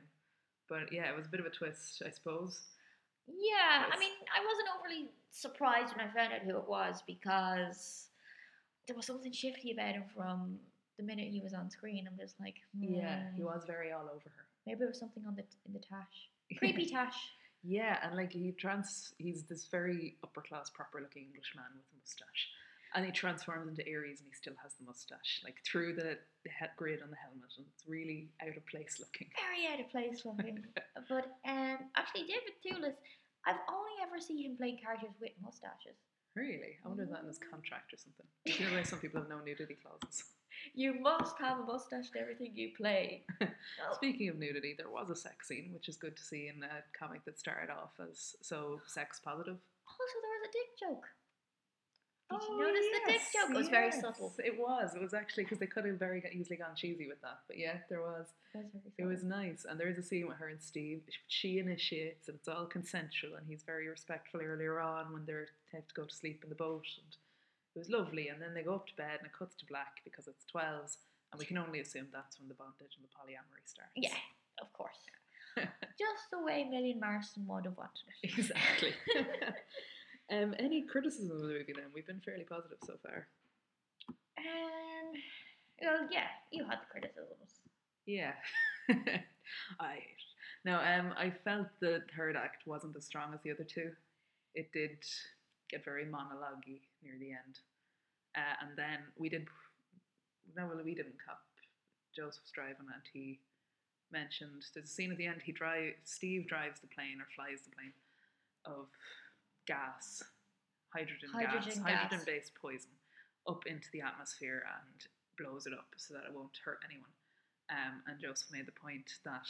[0.68, 2.60] But yeah, it was a bit of a twist, I suppose.
[3.26, 8.08] Yeah, I mean, I wasn't overly surprised when I found out who it was because
[8.86, 10.58] there was something shifty about him from
[10.98, 12.06] the minute he was on screen.
[12.10, 14.44] I'm just like, Yeah, he hmm, was very all over her.
[14.66, 16.28] Maybe it was something on the in the tash.
[16.58, 17.16] Creepy tash.
[17.62, 21.86] Yeah, and like he trans, he's this very upper class, proper looking English man with
[21.92, 22.48] a mustache,
[22.94, 26.50] and he transforms into Ares, and he still has the mustache, like through the, the
[26.50, 29.26] head grid on the helmet, and it's really out of place looking.
[29.34, 30.62] Very out of place looking.
[31.08, 32.94] but um, actually, David Thewlis,
[33.46, 35.98] I've only ever seen him playing characters with mustaches.
[36.36, 38.26] Really, I wonder if that in his contract or something.
[38.46, 40.24] You know, some people have no nudity clauses.
[40.72, 43.24] You must have a mustache in everything you play.
[43.94, 46.80] Speaking of nudity, there was a sex scene, which is good to see in a
[46.96, 49.58] comic that started off as so sex positive.
[49.58, 51.04] Also, there was a dick joke.
[52.40, 53.50] Did Oh, you notice the dick yes, joke?
[53.50, 54.34] It was very yes, subtle.
[54.38, 54.94] It was.
[54.94, 57.78] It was actually because they could have very easily gone cheesy with that, but yeah,
[57.88, 58.26] there was.
[58.54, 61.02] It was, It was nice, and there is a scene with her and Steve.
[61.28, 65.78] She initiates, and it's all consensual, and he's very respectful earlier on when they're they
[65.78, 67.16] have to go to sleep in the boat, and
[67.74, 68.28] it was lovely.
[68.28, 70.98] And then they go up to bed, and it cuts to black because it's twelves,
[71.32, 73.92] and we can only assume that's when the bondage and the polyamory starts.
[73.96, 74.18] Yeah,
[74.60, 74.98] of course.
[75.56, 78.30] Just the way Moulton Marston would have wanted it.
[78.38, 78.92] exactly.
[80.32, 81.72] um, any criticism of the movie?
[81.74, 83.28] Then we've been fairly positive so far.
[84.38, 85.12] Um,
[85.82, 87.60] well, yeah, you had the criticisms.
[88.06, 88.32] Yeah.
[89.80, 89.98] I
[90.64, 93.90] no, um I felt the third act wasn't as strong as the other two.
[94.54, 94.98] It did
[95.70, 96.64] get very monologue
[97.02, 97.60] near the end.
[98.36, 99.46] Uh, and then we did
[100.56, 101.40] no well we didn't cop
[102.14, 103.40] Joseph's driving and he
[104.12, 107.62] mentioned there's a scene at the end he drive Steve drives the plane or flies
[107.64, 107.92] the plane
[108.66, 108.86] of
[109.66, 110.22] gas,
[110.92, 111.84] hydrogen, Hydrogen gas, gas.
[111.84, 112.90] hydrogen based poison
[113.48, 115.06] up into the atmosphere and
[115.38, 117.10] blows it up so that it won't hurt anyone.
[117.70, 119.46] Um, and Joseph made the point that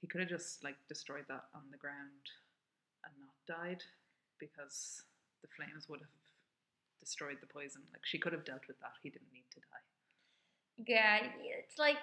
[0.00, 2.26] he could have just like destroyed that on the ground
[3.04, 3.82] and not died
[4.38, 5.02] because
[5.42, 6.16] the flames would have
[7.00, 7.82] destroyed the poison.
[7.92, 8.94] Like she could have dealt with that.
[9.02, 9.84] He didn't need to die.
[10.86, 11.18] Yeah,
[11.62, 11.98] it's like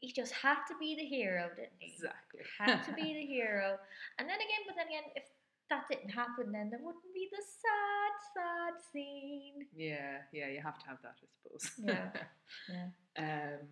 [0.00, 1.92] he just had to be the hero, didn't he?
[1.92, 2.40] Exactly.
[2.58, 3.78] Had to be the hero.
[4.18, 5.24] And then again, but then again, if
[5.70, 9.66] that didn't happen, then there wouldn't be the sad, sad scene.
[9.74, 10.48] yeah, yeah.
[10.48, 11.64] You have to have that, I suppose.
[11.78, 12.10] Yeah,
[12.68, 13.54] yeah.
[13.54, 13.66] Um,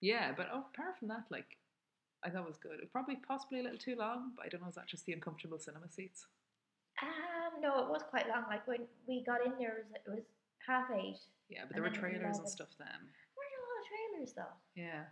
[0.00, 1.56] yeah, but oh, apart from that, like,
[2.24, 2.80] I thought it was good.
[2.82, 4.68] It probably possibly a little too long, but I don't know.
[4.68, 6.26] Is that just the uncomfortable cinema seats?
[7.02, 8.44] Um, no, it was quite long.
[8.50, 10.26] Like when we got in there, it was, it was
[10.66, 11.18] half eight.
[11.48, 12.88] Yeah, but there were trailers and stuff then.
[12.90, 14.56] There were a lot of trailers though.
[14.74, 15.06] Yeah.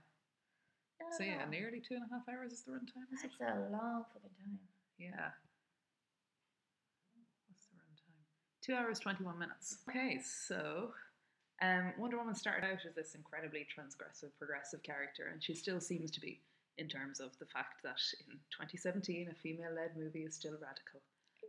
[1.16, 3.07] So yeah, nearly two and a half hours is the runtime.
[3.12, 4.59] That's a long fucking time.
[4.99, 5.31] Yeah.
[7.47, 8.24] What's the runtime?
[8.67, 9.79] Two hours twenty one minutes.
[9.89, 10.91] Okay, so
[11.62, 16.11] um, Wonder Woman started out as this incredibly transgressive, progressive character, and she still seems
[16.11, 16.41] to be
[16.77, 21.01] in terms of the fact that in 2017 a female-led movie is still radical.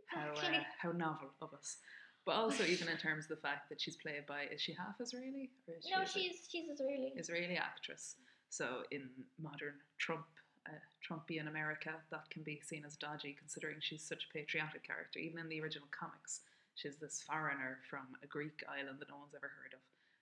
[0.06, 1.78] How uh, how novel of us.
[2.24, 5.00] But also even in terms of the fact that she's played by is she half
[5.00, 7.12] Israeli or is she No, a- she's she's Israeli.
[7.16, 8.14] Israeli actress.
[8.48, 9.08] So in
[9.42, 10.24] modern Trump,
[10.68, 10.72] uh,
[11.04, 15.18] Trumpian America, that can be seen as dodgy, considering she's such a patriotic character.
[15.18, 16.42] Even in the original comics,
[16.78, 19.80] She's this foreigner from a Greek island that no one's ever heard of,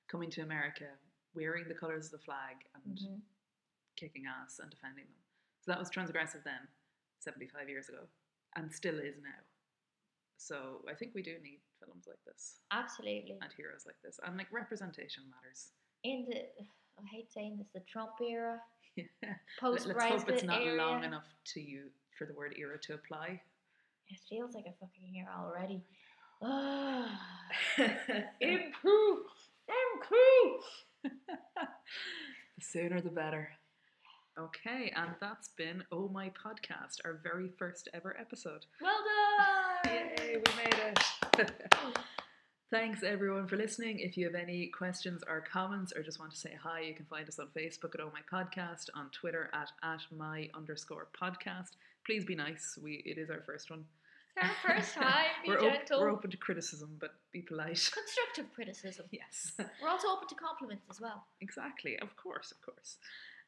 [0.08, 0.88] coming to America,
[1.34, 3.20] wearing the colours of the flag and Mhm.
[3.94, 5.22] kicking ass and defending them.
[5.60, 6.66] So that was transgressive then,
[7.18, 8.08] 75 years ago,
[8.54, 9.44] and still is now.
[10.38, 13.38] So I think we do need films like this Absolutely.
[13.38, 15.72] and heroes like this, and like representation matters.
[16.04, 16.48] In the,
[16.98, 18.64] I hate saying this, the Trump era,
[18.96, 19.38] Yeah.
[19.58, 20.74] post Let's hope it's not area.
[20.76, 23.42] long enough to you for the word era to apply.
[24.08, 25.84] It feels like a fucking year already.
[26.42, 27.20] Ah.
[28.40, 29.26] Improve,
[29.68, 30.62] improve.
[31.02, 31.10] the
[32.60, 33.48] sooner the better.
[34.38, 38.66] Okay, and that's been Oh My Podcast, our very first ever episode.
[38.82, 38.92] well
[39.84, 39.94] done.
[40.18, 40.74] Yay, we made
[41.38, 41.50] it.
[42.70, 44.00] Thanks everyone for listening.
[44.00, 47.06] If you have any questions or comments or just want to say hi, you can
[47.06, 51.70] find us on Facebook at Oh My Podcast, on Twitter at at my underscore podcast.
[52.04, 52.76] Please be nice.
[52.82, 53.84] We it is our first one.
[54.42, 55.26] Our first time.
[55.44, 56.00] Be we're, op- gentle.
[56.00, 57.68] we're open to criticism, but be polite.
[57.92, 59.06] Constructive criticism.
[59.10, 61.24] yes, We're also open to compliments as well.
[61.40, 61.98] exactly.
[62.00, 62.96] Of course, of course.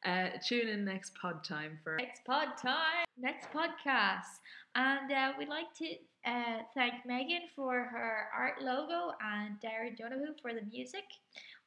[0.05, 3.05] Uh, tune in next pod time for Next pod time.
[3.17, 4.39] Next podcast.
[4.75, 5.85] And uh, we'd like to
[6.25, 11.03] uh, thank Megan for her art logo and Darren Donoghue for the music.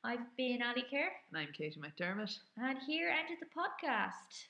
[0.04, 2.38] I've been Ali Kerr, and I'm Katie McDermott.
[2.56, 4.46] and here ended the podcast.